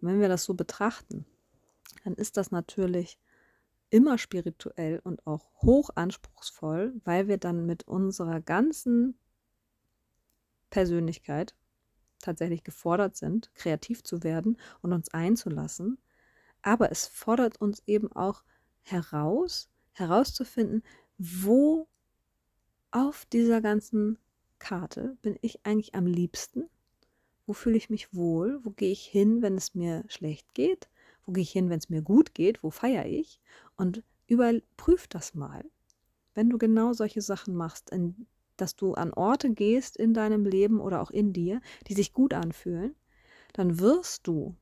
Und 0.00 0.08
wenn 0.08 0.20
wir 0.20 0.28
das 0.28 0.44
so 0.44 0.54
betrachten, 0.54 1.24
dann 2.04 2.14
ist 2.14 2.36
das 2.36 2.50
natürlich 2.50 3.18
immer 3.90 4.18
spirituell 4.18 5.00
und 5.04 5.26
auch 5.26 5.50
hoch 5.62 5.90
anspruchsvoll, 5.94 6.94
weil 7.04 7.28
wir 7.28 7.38
dann 7.38 7.66
mit 7.66 7.86
unserer 7.86 8.40
ganzen 8.40 9.18
Persönlichkeit 10.70 11.54
tatsächlich 12.18 12.64
gefordert 12.64 13.16
sind, 13.16 13.54
kreativ 13.54 14.02
zu 14.02 14.22
werden 14.22 14.56
und 14.80 14.92
uns 14.92 15.12
einzulassen. 15.12 15.98
Aber 16.62 16.90
es 16.90 17.06
fordert 17.06 17.60
uns 17.60 17.82
eben 17.86 18.10
auch 18.12 18.44
heraus, 18.80 19.68
herauszufinden, 19.92 20.82
wo 21.18 21.88
auf 22.92 23.26
dieser 23.26 23.60
ganzen 23.60 24.18
Karte 24.58 25.16
bin 25.22 25.36
ich 25.40 25.64
eigentlich 25.64 25.94
am 25.94 26.06
liebsten 26.06 26.68
wo 27.46 27.52
fühle 27.54 27.76
ich 27.76 27.90
mich 27.90 28.14
wohl? 28.14 28.60
Wo 28.62 28.70
gehe 28.70 28.92
ich 28.92 29.04
hin, 29.04 29.42
wenn 29.42 29.56
es 29.56 29.74
mir 29.74 30.04
schlecht 30.08 30.54
geht? 30.54 30.88
Wo 31.26 31.32
gehe 31.32 31.42
ich 31.42 31.50
hin, 31.50 31.70
wenn 31.70 31.78
es 31.78 31.90
mir 31.90 32.02
gut 32.02 32.34
geht? 32.34 32.62
Wo 32.62 32.70
feiere 32.70 33.06
ich? 33.06 33.40
Und 33.76 34.02
überprüf 34.26 35.08
das 35.08 35.34
mal. 35.34 35.64
Wenn 36.34 36.48
du 36.48 36.58
genau 36.58 36.92
solche 36.92 37.20
Sachen 37.20 37.54
machst, 37.54 37.90
in, 37.90 38.26
dass 38.56 38.76
du 38.76 38.94
an 38.94 39.12
Orte 39.12 39.50
gehst 39.50 39.96
in 39.96 40.14
deinem 40.14 40.44
Leben 40.44 40.80
oder 40.80 41.02
auch 41.02 41.10
in 41.10 41.32
dir, 41.32 41.60
die 41.88 41.94
sich 41.94 42.12
gut 42.12 42.32
anfühlen, 42.32 42.94
dann 43.52 43.80
wirst 43.80 44.26
du 44.26 44.54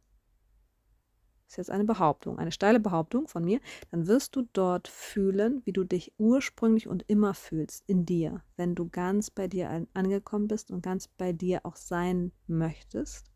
ist 1.51 1.57
jetzt 1.57 1.71
eine 1.71 1.85
Behauptung, 1.85 2.39
eine 2.39 2.53
steile 2.53 2.81
Behauptung 2.81 3.29
von 3.29 3.45
mir, 3.45 3.61
dann 3.91 4.07
wirst 4.07 4.37
du 4.37 4.49
dort 4.53 4.89
fühlen, 4.89 5.63
wie 5.65 5.73
du 5.73 5.85
dich 5.85 6.13
ursprünglich 6.19 6.89
und 6.89 7.05
immer 7.09 7.35
fühlst 7.35 7.85
in 7.89 8.07
dir, 8.07 8.43
wenn 8.57 8.75
du 8.75 8.89
ganz 8.89 9.31
bei 9.31 9.49
dir 9.49 9.87
angekommen 9.95 10.49
bist 10.49 10.71
und 10.71 10.83
ganz 10.83 11.09
bei 11.09 11.33
dir 11.33 11.65
auch 11.65 11.77
sein 11.77 12.33
möchtest. 12.47 13.31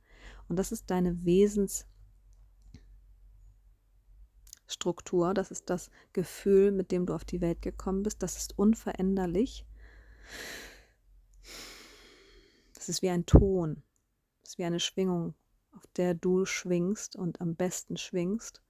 Und 0.49 0.59
das 0.59 0.73
ist 0.73 0.91
deine 0.91 1.25
Wesens 1.25 1.87
Lebensstruktur, 4.75 5.35
das 5.35 5.51
ist 5.51 5.71
das 5.71 5.91
Gefühl, 6.13 6.73
mit 6.73 6.91
dem 6.91 7.07
du 7.07 7.15
auf 7.15 7.25
die 7.25 7.41
Welt 7.41 7.63
gekommen 7.63 8.03
bist, 8.03 8.23
das 8.23 8.37
ist 8.37 8.59
unveränderlich. 8.59 9.65
Das 12.75 12.89
ist 12.89 13.03
wie 13.03 13.11
ein 13.11 13.27
Ton, 13.27 13.83
das 14.43 14.53
ist 14.53 14.59
wie 14.59 14.65
eine 14.65 14.81
Schwingung, 14.81 15.35
auf 15.77 15.87
der 15.97 16.15
du 16.15 16.45
schwingst 16.45 17.17
und 17.17 17.41
am 17.41 17.55
besten 17.55 17.97
schwingst. 17.97 18.63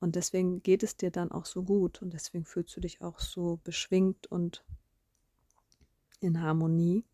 Und 0.00 0.16
deswegen 0.16 0.62
geht 0.62 0.82
es 0.82 0.96
dir 0.96 1.10
dann 1.10 1.32
auch 1.32 1.46
so 1.46 1.62
gut 1.62 2.02
und 2.02 2.12
deswegen 2.12 2.44
fühlst 2.44 2.76
du 2.76 2.80
dich 2.80 3.00
auch 3.00 3.20
so 3.20 3.58
beschwingt 3.64 4.26
und 4.26 4.64
in 6.20 6.40
Harmonie. 6.40 7.04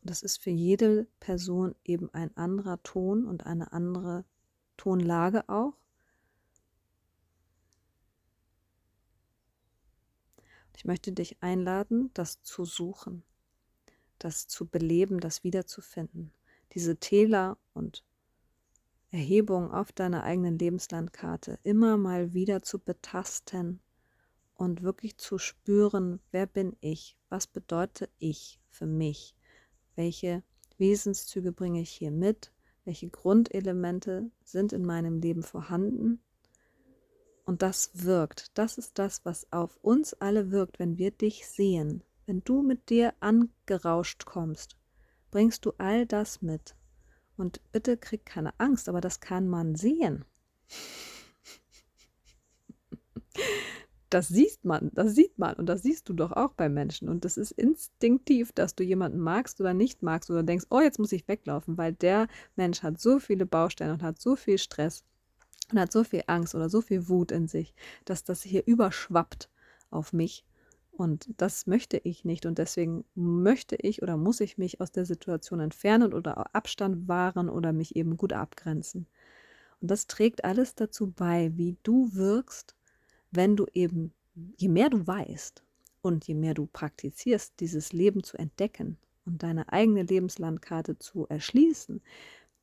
Und 0.00 0.10
das 0.10 0.22
ist 0.22 0.42
für 0.42 0.50
jede 0.50 1.06
Person 1.20 1.74
eben 1.84 2.12
ein 2.12 2.36
anderer 2.36 2.82
Ton 2.82 3.26
und 3.26 3.46
eine 3.46 3.72
andere 3.72 4.24
Tonlage 4.76 5.48
auch. 5.48 5.74
Ich 10.76 10.84
möchte 10.84 11.12
dich 11.12 11.42
einladen, 11.42 12.10
das 12.12 12.42
zu 12.42 12.64
suchen, 12.64 13.22
das 14.18 14.48
zu 14.48 14.66
beleben, 14.66 15.20
das 15.20 15.44
wiederzufinden. 15.44 16.32
Diese 16.74 16.96
Täler 16.96 17.56
und 17.72 18.04
Erhebungen 19.10 19.70
auf 19.70 19.92
deiner 19.92 20.24
eigenen 20.24 20.58
Lebenslandkarte 20.58 21.58
immer 21.62 21.96
mal 21.96 22.34
wieder 22.34 22.62
zu 22.62 22.80
betasten 22.80 23.80
und 24.54 24.82
wirklich 24.82 25.16
zu 25.18 25.38
spüren, 25.38 26.20
wer 26.32 26.46
bin 26.46 26.76
ich, 26.80 27.16
was 27.28 27.46
bedeutet 27.46 28.10
ich 28.18 28.60
für 28.68 28.86
mich, 28.86 29.36
welche 29.94 30.42
Wesenszüge 30.78 31.52
bringe 31.52 31.80
ich 31.80 31.90
hier 31.90 32.10
mit, 32.10 32.52
welche 32.84 33.08
Grundelemente 33.08 34.30
sind 34.42 34.72
in 34.72 34.84
meinem 34.84 35.20
Leben 35.20 35.42
vorhanden. 35.42 36.20
Und 37.44 37.62
das 37.62 37.90
wirkt. 37.94 38.56
Das 38.58 38.78
ist 38.78 38.98
das, 38.98 39.24
was 39.24 39.50
auf 39.52 39.76
uns 39.82 40.14
alle 40.14 40.50
wirkt, 40.50 40.78
wenn 40.78 40.98
wir 40.98 41.10
dich 41.10 41.46
sehen. 41.46 42.02
Wenn 42.26 42.42
du 42.42 42.62
mit 42.62 42.90
dir 42.90 43.14
angerauscht 43.20 44.24
kommst, 44.24 44.76
bringst 45.34 45.66
du 45.66 45.72
all 45.78 46.06
das 46.06 46.42
mit. 46.42 46.76
Und 47.36 47.60
bitte 47.72 47.96
krieg 47.96 48.24
keine 48.24 48.52
Angst, 48.60 48.88
aber 48.88 49.00
das 49.00 49.18
kann 49.18 49.48
man 49.48 49.74
sehen. 49.74 50.24
das 54.10 54.28
siehst 54.28 54.64
man, 54.64 54.92
das 54.94 55.16
sieht 55.16 55.36
man 55.36 55.54
und 55.54 55.66
das 55.66 55.82
siehst 55.82 56.08
du 56.08 56.12
doch 56.12 56.30
auch 56.30 56.52
bei 56.52 56.68
Menschen. 56.68 57.08
Und 57.08 57.24
das 57.24 57.36
ist 57.36 57.50
instinktiv, 57.50 58.52
dass 58.52 58.76
du 58.76 58.84
jemanden 58.84 59.18
magst 59.18 59.60
oder 59.60 59.74
nicht 59.74 60.04
magst 60.04 60.30
oder 60.30 60.44
denkst, 60.44 60.66
oh, 60.70 60.80
jetzt 60.80 61.00
muss 61.00 61.10
ich 61.10 61.26
weglaufen, 61.26 61.76
weil 61.76 61.94
der 61.94 62.28
Mensch 62.54 62.84
hat 62.84 63.00
so 63.00 63.18
viele 63.18 63.44
Baustellen 63.44 63.90
und 63.90 64.04
hat 64.04 64.20
so 64.20 64.36
viel 64.36 64.58
Stress 64.58 65.02
und 65.72 65.80
hat 65.80 65.90
so 65.90 66.04
viel 66.04 66.22
Angst 66.28 66.54
oder 66.54 66.68
so 66.68 66.80
viel 66.80 67.08
Wut 67.08 67.32
in 67.32 67.48
sich, 67.48 67.74
dass 68.04 68.22
das 68.22 68.44
hier 68.44 68.62
überschwappt 68.66 69.50
auf 69.90 70.12
mich. 70.12 70.44
Und 70.96 71.28
das 71.38 71.66
möchte 71.66 71.98
ich 71.98 72.24
nicht. 72.24 72.46
Und 72.46 72.58
deswegen 72.58 73.04
möchte 73.14 73.76
ich 73.76 74.02
oder 74.02 74.16
muss 74.16 74.40
ich 74.40 74.58
mich 74.58 74.80
aus 74.80 74.92
der 74.92 75.04
Situation 75.04 75.60
entfernen 75.60 76.14
oder 76.14 76.54
Abstand 76.54 77.08
wahren 77.08 77.48
oder 77.48 77.72
mich 77.72 77.96
eben 77.96 78.16
gut 78.16 78.32
abgrenzen. 78.32 79.06
Und 79.80 79.90
das 79.90 80.06
trägt 80.06 80.44
alles 80.44 80.74
dazu 80.74 81.10
bei, 81.10 81.52
wie 81.56 81.76
du 81.82 82.14
wirkst 82.14 82.76
wenn 83.34 83.56
du 83.56 83.66
eben, 83.72 84.12
je 84.56 84.68
mehr 84.68 84.90
du 84.90 85.06
weißt 85.06 85.62
und 86.02 86.26
je 86.26 86.34
mehr 86.34 86.54
du 86.54 86.66
praktizierst, 86.66 87.54
dieses 87.60 87.92
Leben 87.92 88.22
zu 88.22 88.36
entdecken 88.36 88.96
und 89.24 89.42
deine 89.42 89.72
eigene 89.72 90.02
Lebenslandkarte 90.02 90.98
zu 90.98 91.26
erschließen, 91.28 92.00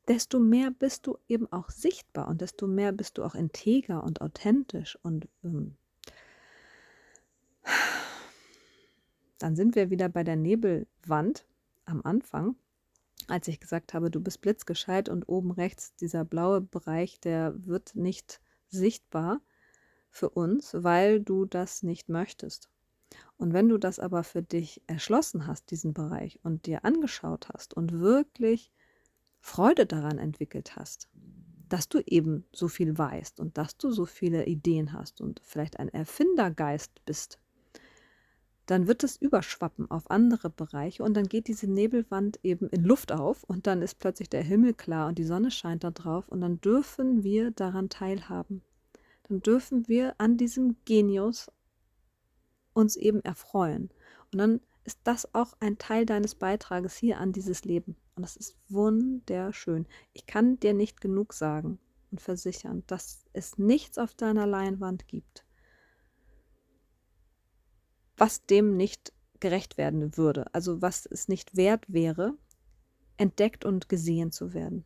desto 0.07 0.39
mehr 0.39 0.71
bist 0.71 1.07
du 1.07 1.17
eben 1.27 1.51
auch 1.51 1.69
sichtbar 1.69 2.27
und 2.27 2.41
desto 2.41 2.67
mehr 2.67 2.91
bist 2.91 3.17
du 3.17 3.23
auch 3.23 3.35
integer 3.35 4.03
und 4.03 4.21
authentisch 4.21 4.97
und 5.03 5.27
ähm, 5.43 5.75
dann 9.41 9.55
sind 9.55 9.75
wir 9.75 9.89
wieder 9.89 10.09
bei 10.09 10.23
der 10.23 10.35
Nebelwand 10.35 11.45
am 11.85 12.01
Anfang, 12.03 12.55
als 13.27 13.47
ich 13.47 13.59
gesagt 13.59 13.93
habe, 13.93 14.11
du 14.11 14.19
bist 14.19 14.41
blitzgescheit 14.41 15.09
und 15.09 15.27
oben 15.27 15.51
rechts 15.51 15.95
dieser 15.95 16.25
blaue 16.25 16.61
Bereich, 16.61 17.19
der 17.19 17.53
wird 17.65 17.95
nicht 17.95 18.41
sichtbar 18.67 19.41
für 20.09 20.29
uns, 20.29 20.73
weil 20.73 21.21
du 21.21 21.45
das 21.45 21.83
nicht 21.83 22.09
möchtest. 22.09 22.69
Und 23.37 23.53
wenn 23.53 23.69
du 23.69 23.77
das 23.77 23.99
aber 23.99 24.23
für 24.23 24.41
dich 24.41 24.81
erschlossen 24.87 25.47
hast, 25.47 25.71
diesen 25.71 25.93
Bereich, 25.93 26.39
und 26.43 26.65
dir 26.65 26.85
angeschaut 26.85 27.49
hast 27.49 27.73
und 27.73 27.99
wirklich 27.99 28.71
Freude 29.39 29.85
daran 29.85 30.17
entwickelt 30.17 30.75
hast, 30.75 31.09
dass 31.67 31.89
du 31.89 31.99
eben 32.05 32.45
so 32.51 32.67
viel 32.67 32.97
weißt 32.97 33.39
und 33.39 33.57
dass 33.57 33.77
du 33.77 33.91
so 33.91 34.05
viele 34.05 34.45
Ideen 34.45 34.93
hast 34.93 35.21
und 35.21 35.41
vielleicht 35.43 35.79
ein 35.79 35.89
Erfindergeist 35.89 37.03
bist, 37.05 37.39
dann 38.65 38.87
wird 38.87 39.03
es 39.03 39.17
überschwappen 39.17 39.89
auf 39.89 40.09
andere 40.09 40.49
Bereiche 40.49 41.03
und 41.03 41.15
dann 41.15 41.27
geht 41.27 41.47
diese 41.47 41.69
Nebelwand 41.69 42.39
eben 42.43 42.69
in 42.69 42.83
Luft 42.83 43.11
auf 43.11 43.43
und 43.43 43.67
dann 43.67 43.81
ist 43.81 43.99
plötzlich 43.99 44.29
der 44.29 44.43
Himmel 44.43 44.73
klar 44.73 45.07
und 45.07 45.17
die 45.17 45.23
Sonne 45.23 45.51
scheint 45.51 45.83
da 45.83 45.91
drauf 45.91 46.29
und 46.29 46.41
dann 46.41 46.61
dürfen 46.61 47.23
wir 47.23 47.51
daran 47.51 47.89
teilhaben 47.89 48.61
dann 49.31 49.41
dürfen 49.41 49.87
wir 49.87 50.15
an 50.17 50.35
diesem 50.35 50.75
Genius 50.83 51.49
uns 52.73 52.97
eben 52.97 53.21
erfreuen. 53.21 53.89
Und 54.33 54.39
dann 54.39 54.59
ist 54.83 54.99
das 55.05 55.33
auch 55.33 55.55
ein 55.61 55.77
Teil 55.77 56.05
deines 56.05 56.35
Beitrages 56.35 56.97
hier 56.97 57.17
an 57.17 57.31
dieses 57.31 57.63
Leben. 57.63 57.95
Und 58.15 58.23
das 58.23 58.35
ist 58.35 58.57
wunderschön. 58.67 59.87
Ich 60.11 60.25
kann 60.25 60.59
dir 60.59 60.73
nicht 60.73 60.99
genug 60.99 61.33
sagen 61.33 61.79
und 62.11 62.19
versichern, 62.19 62.83
dass 62.87 63.23
es 63.31 63.57
nichts 63.57 63.97
auf 63.97 64.13
deiner 64.15 64.45
Leinwand 64.45 65.07
gibt, 65.07 65.45
was 68.17 68.45
dem 68.45 68.77
nicht 68.77 69.13
gerecht 69.39 69.77
werden 69.77 70.17
würde. 70.17 70.45
Also 70.53 70.81
was 70.81 71.05
es 71.05 71.27
nicht 71.27 71.55
wert 71.55 71.85
wäre, 71.87 72.37
entdeckt 73.17 73.65
und 73.65 73.89
gesehen 73.89 74.31
zu 74.31 74.53
werden. 74.53 74.85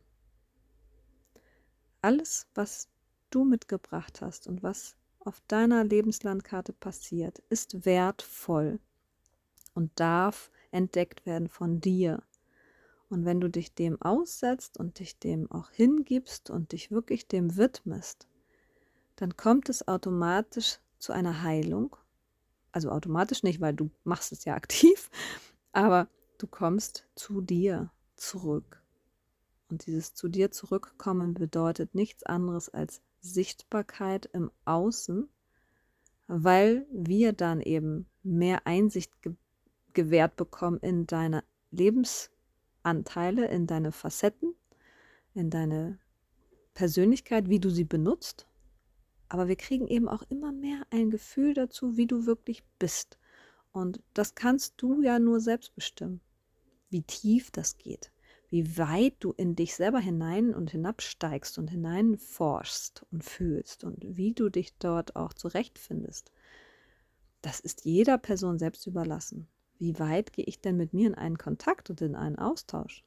Alles, 2.02 2.46
was 2.54 2.88
du 3.30 3.44
mitgebracht 3.44 4.20
hast 4.20 4.46
und 4.46 4.62
was 4.62 4.96
auf 5.20 5.42
deiner 5.48 5.84
Lebenslandkarte 5.84 6.72
passiert, 6.72 7.40
ist 7.50 7.84
wertvoll 7.84 8.78
und 9.74 9.90
darf 9.96 10.50
entdeckt 10.70 11.26
werden 11.26 11.48
von 11.48 11.80
dir. 11.80 12.22
Und 13.08 13.24
wenn 13.24 13.40
du 13.40 13.48
dich 13.48 13.74
dem 13.74 14.00
aussetzt 14.02 14.78
und 14.78 14.98
dich 14.98 15.18
dem 15.18 15.50
auch 15.50 15.70
hingibst 15.70 16.50
und 16.50 16.72
dich 16.72 16.90
wirklich 16.90 17.28
dem 17.28 17.56
widmest, 17.56 18.26
dann 19.16 19.36
kommt 19.36 19.68
es 19.68 19.86
automatisch 19.86 20.78
zu 20.98 21.12
einer 21.12 21.42
Heilung. 21.42 21.96
Also 22.76 22.90
automatisch 22.90 23.42
nicht, 23.42 23.62
weil 23.62 23.72
du 23.72 23.88
machst 24.04 24.32
es 24.32 24.44
ja 24.44 24.52
aktiv, 24.52 25.08
aber 25.72 26.08
du 26.36 26.46
kommst 26.46 27.08
zu 27.14 27.40
dir 27.40 27.90
zurück. 28.16 28.82
Und 29.70 29.86
dieses 29.86 30.12
zu 30.12 30.28
dir 30.28 30.50
zurückkommen 30.50 31.32
bedeutet 31.32 31.94
nichts 31.94 32.22
anderes 32.24 32.68
als 32.68 33.00
Sichtbarkeit 33.22 34.28
im 34.34 34.50
Außen, 34.66 35.26
weil 36.26 36.86
wir 36.92 37.32
dann 37.32 37.62
eben 37.62 38.10
mehr 38.22 38.66
Einsicht 38.66 39.22
ge 39.22 39.34
gewährt 39.94 40.36
bekommen 40.36 40.78
in 40.80 41.06
deine 41.06 41.44
Lebensanteile, 41.70 43.48
in 43.48 43.66
deine 43.66 43.90
Facetten, 43.90 44.54
in 45.32 45.48
deine 45.48 45.98
Persönlichkeit, 46.74 47.48
wie 47.48 47.58
du 47.58 47.70
sie 47.70 47.84
benutzt. 47.84 48.45
Aber 49.28 49.48
wir 49.48 49.56
kriegen 49.56 49.88
eben 49.88 50.08
auch 50.08 50.22
immer 50.28 50.52
mehr 50.52 50.82
ein 50.90 51.10
Gefühl 51.10 51.54
dazu, 51.54 51.96
wie 51.96 52.06
du 52.06 52.26
wirklich 52.26 52.62
bist. 52.78 53.18
Und 53.72 54.00
das 54.14 54.34
kannst 54.34 54.74
du 54.78 55.02
ja 55.02 55.18
nur 55.18 55.40
selbst 55.40 55.74
bestimmen, 55.74 56.20
wie 56.90 57.02
tief 57.02 57.50
das 57.50 57.76
geht 57.76 58.10
wie 58.48 58.78
weit 58.78 59.14
du 59.20 59.32
in 59.32 59.56
dich 59.56 59.74
selber 59.74 59.98
hinein 59.98 60.54
und 60.54 60.70
hinabsteigst 60.70 61.58
und 61.58 61.70
hineinforschst 61.70 63.04
und 63.10 63.24
fühlst 63.24 63.84
und 63.84 63.98
wie 64.00 64.32
du 64.32 64.48
dich 64.48 64.76
dort 64.78 65.16
auch 65.16 65.32
zurechtfindest. 65.32 66.30
Das 67.42 67.60
ist 67.60 67.84
jeder 67.84 68.18
Person 68.18 68.58
selbst 68.58 68.86
überlassen. 68.86 69.48
Wie 69.78 69.98
weit 69.98 70.32
gehe 70.32 70.44
ich 70.44 70.60
denn 70.60 70.76
mit 70.76 70.94
mir 70.94 71.08
in 71.08 71.14
einen 71.14 71.38
Kontakt 71.38 71.90
und 71.90 72.00
in 72.00 72.14
einen 72.14 72.38
Austausch? 72.38 73.04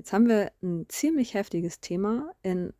Jetzt 0.00 0.14
haben 0.14 0.28
wir 0.28 0.50
ein 0.62 0.86
ziemlich 0.88 1.34
heftiges 1.34 1.80
Thema 1.80 2.32
in 2.42 2.72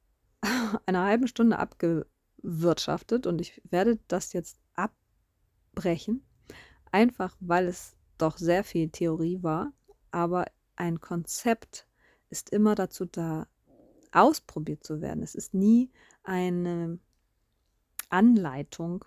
einer 0.87 1.05
halben 1.05 1.29
Stunde 1.29 1.59
abgewirtschaftet 1.59 3.27
und 3.27 3.43
ich 3.43 3.61
werde 3.69 3.99
das 4.09 4.33
jetzt 4.33 4.59
abbrechen, 4.73 6.25
einfach 6.91 7.37
weil 7.41 7.67
es 7.67 7.95
doch 8.17 8.39
sehr 8.39 8.65
viel 8.65 8.89
Theorie 8.89 9.43
war, 9.43 9.75
aber 10.11 10.47
ein 10.77 11.03
Konzept 11.03 11.87
ist 12.31 12.49
immer 12.49 12.75
dazu 12.75 13.05
da, 13.05 13.49
ausprobiert 14.13 14.83
zu 14.83 15.03
werden. 15.03 15.23
Es 15.23 15.35
ist 15.35 15.53
nie 15.53 15.91
eine 16.23 16.99
Anleitung 18.09 19.05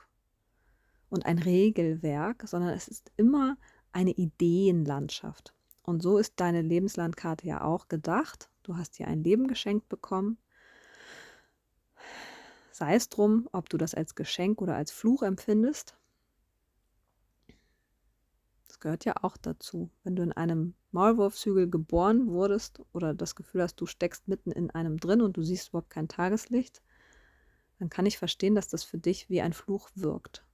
und 1.09 1.25
ein 1.25 1.39
Regelwerk, 1.39 2.47
sondern 2.47 2.75
es 2.75 2.87
ist 2.87 3.11
immer 3.17 3.57
eine 3.91 4.11
Ideenlandschaft. 4.11 5.55
Und 5.83 6.01
so 6.01 6.17
ist 6.17 6.33
deine 6.37 6.61
Lebenslandkarte 6.61 7.45
ja 7.45 7.61
auch 7.61 7.87
gedacht. 7.89 8.49
Du 8.63 8.77
hast 8.77 8.97
dir 8.97 9.07
ein 9.07 9.23
Leben 9.23 9.47
geschenkt 9.47 9.89
bekommen. 9.89 10.37
Sei 12.71 12.95
es 12.95 13.09
drum, 13.09 13.47
ob 13.51 13.69
du 13.69 13.77
das 13.77 13.93
als 13.93 14.15
Geschenk 14.15 14.61
oder 14.61 14.75
als 14.75 14.91
Fluch 14.91 15.21
empfindest. 15.21 15.95
Das 18.67 18.79
gehört 18.79 19.05
ja 19.05 19.13
auch 19.21 19.37
dazu. 19.37 19.91
Wenn 20.03 20.15
du 20.15 20.23
in 20.23 20.31
einem 20.31 20.73
Maulwurfshügel 20.91 21.69
geboren 21.69 22.27
wurdest 22.27 22.81
oder 22.93 23.13
das 23.13 23.35
Gefühl 23.35 23.61
hast, 23.61 23.75
du 23.75 23.85
steckst 23.85 24.27
mitten 24.27 24.51
in 24.51 24.71
einem 24.71 24.97
drin 24.97 25.21
und 25.21 25.37
du 25.37 25.43
siehst 25.43 25.69
überhaupt 25.69 25.89
kein 25.89 26.07
Tageslicht, 26.07 26.81
dann 27.77 27.89
kann 27.89 28.05
ich 28.05 28.17
verstehen, 28.17 28.55
dass 28.55 28.69
das 28.69 28.83
für 28.83 28.97
dich 28.97 29.29
wie 29.29 29.41
ein 29.41 29.53
Fluch 29.53 29.89
wirkt. 29.95 30.45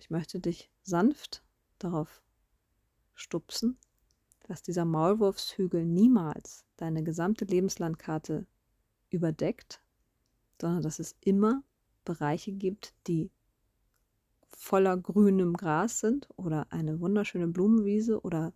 Ich 0.00 0.10
möchte 0.10 0.40
dich 0.40 0.70
sanft 0.82 1.42
darauf 1.78 2.22
stupsen, 3.14 3.78
dass 4.48 4.62
dieser 4.62 4.86
Maulwurfshügel 4.86 5.84
niemals 5.84 6.64
deine 6.76 7.04
gesamte 7.04 7.44
Lebenslandkarte 7.44 8.46
überdeckt, 9.10 9.82
sondern 10.60 10.82
dass 10.82 10.98
es 10.98 11.14
immer 11.20 11.62
Bereiche 12.04 12.52
gibt, 12.52 12.94
die 13.06 13.30
voller 14.48 14.96
grünem 14.96 15.52
Gras 15.52 16.00
sind 16.00 16.28
oder 16.36 16.66
eine 16.70 16.98
wunderschöne 17.00 17.46
Blumenwiese 17.46 18.20
oder 18.22 18.54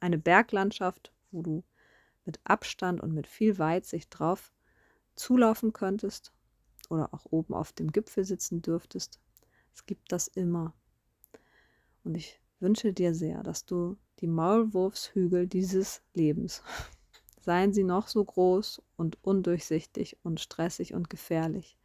eine 0.00 0.18
Berglandschaft, 0.18 1.12
wo 1.30 1.42
du 1.42 1.64
mit 2.24 2.40
Abstand 2.44 3.00
und 3.00 3.14
mit 3.14 3.26
viel 3.28 3.58
Weitsicht 3.58 4.08
drauf 4.10 4.52
zulaufen 5.14 5.72
könntest 5.72 6.32
oder 6.90 7.14
auch 7.14 7.26
oben 7.30 7.54
auf 7.54 7.72
dem 7.72 7.92
Gipfel 7.92 8.24
sitzen 8.24 8.60
dürftest. 8.60 9.20
Es 9.72 9.86
gibt 9.86 10.10
das 10.10 10.26
immer. 10.28 10.74
Und 12.02 12.16
ich 12.16 12.40
wünsche 12.58 12.92
dir 12.92 13.14
sehr, 13.14 13.42
dass 13.42 13.64
du 13.64 13.96
die 14.22 14.28
Maulwurfshügel 14.28 15.48
dieses 15.48 16.00
Lebens, 16.14 16.62
seien 17.40 17.72
sie 17.72 17.82
noch 17.82 18.06
so 18.06 18.24
groß 18.24 18.80
und 18.96 19.18
undurchsichtig 19.22 20.16
und 20.22 20.40
stressig 20.40 20.94
und 20.94 21.10
gefährlich, 21.10 21.76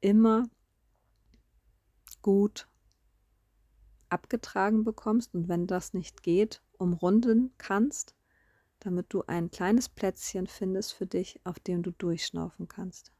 immer 0.00 0.48
gut 2.22 2.68
abgetragen 4.08 4.84
bekommst 4.84 5.34
und 5.34 5.48
wenn 5.48 5.66
das 5.66 5.92
nicht 5.92 6.22
geht, 6.22 6.62
umrunden 6.78 7.52
kannst, 7.58 8.14
damit 8.78 9.06
du 9.12 9.24
ein 9.26 9.50
kleines 9.50 9.88
Plätzchen 9.88 10.46
findest 10.46 10.94
für 10.94 11.06
dich, 11.06 11.40
auf 11.42 11.58
dem 11.58 11.82
du 11.82 11.90
durchschnaufen 11.90 12.68
kannst. 12.68 13.12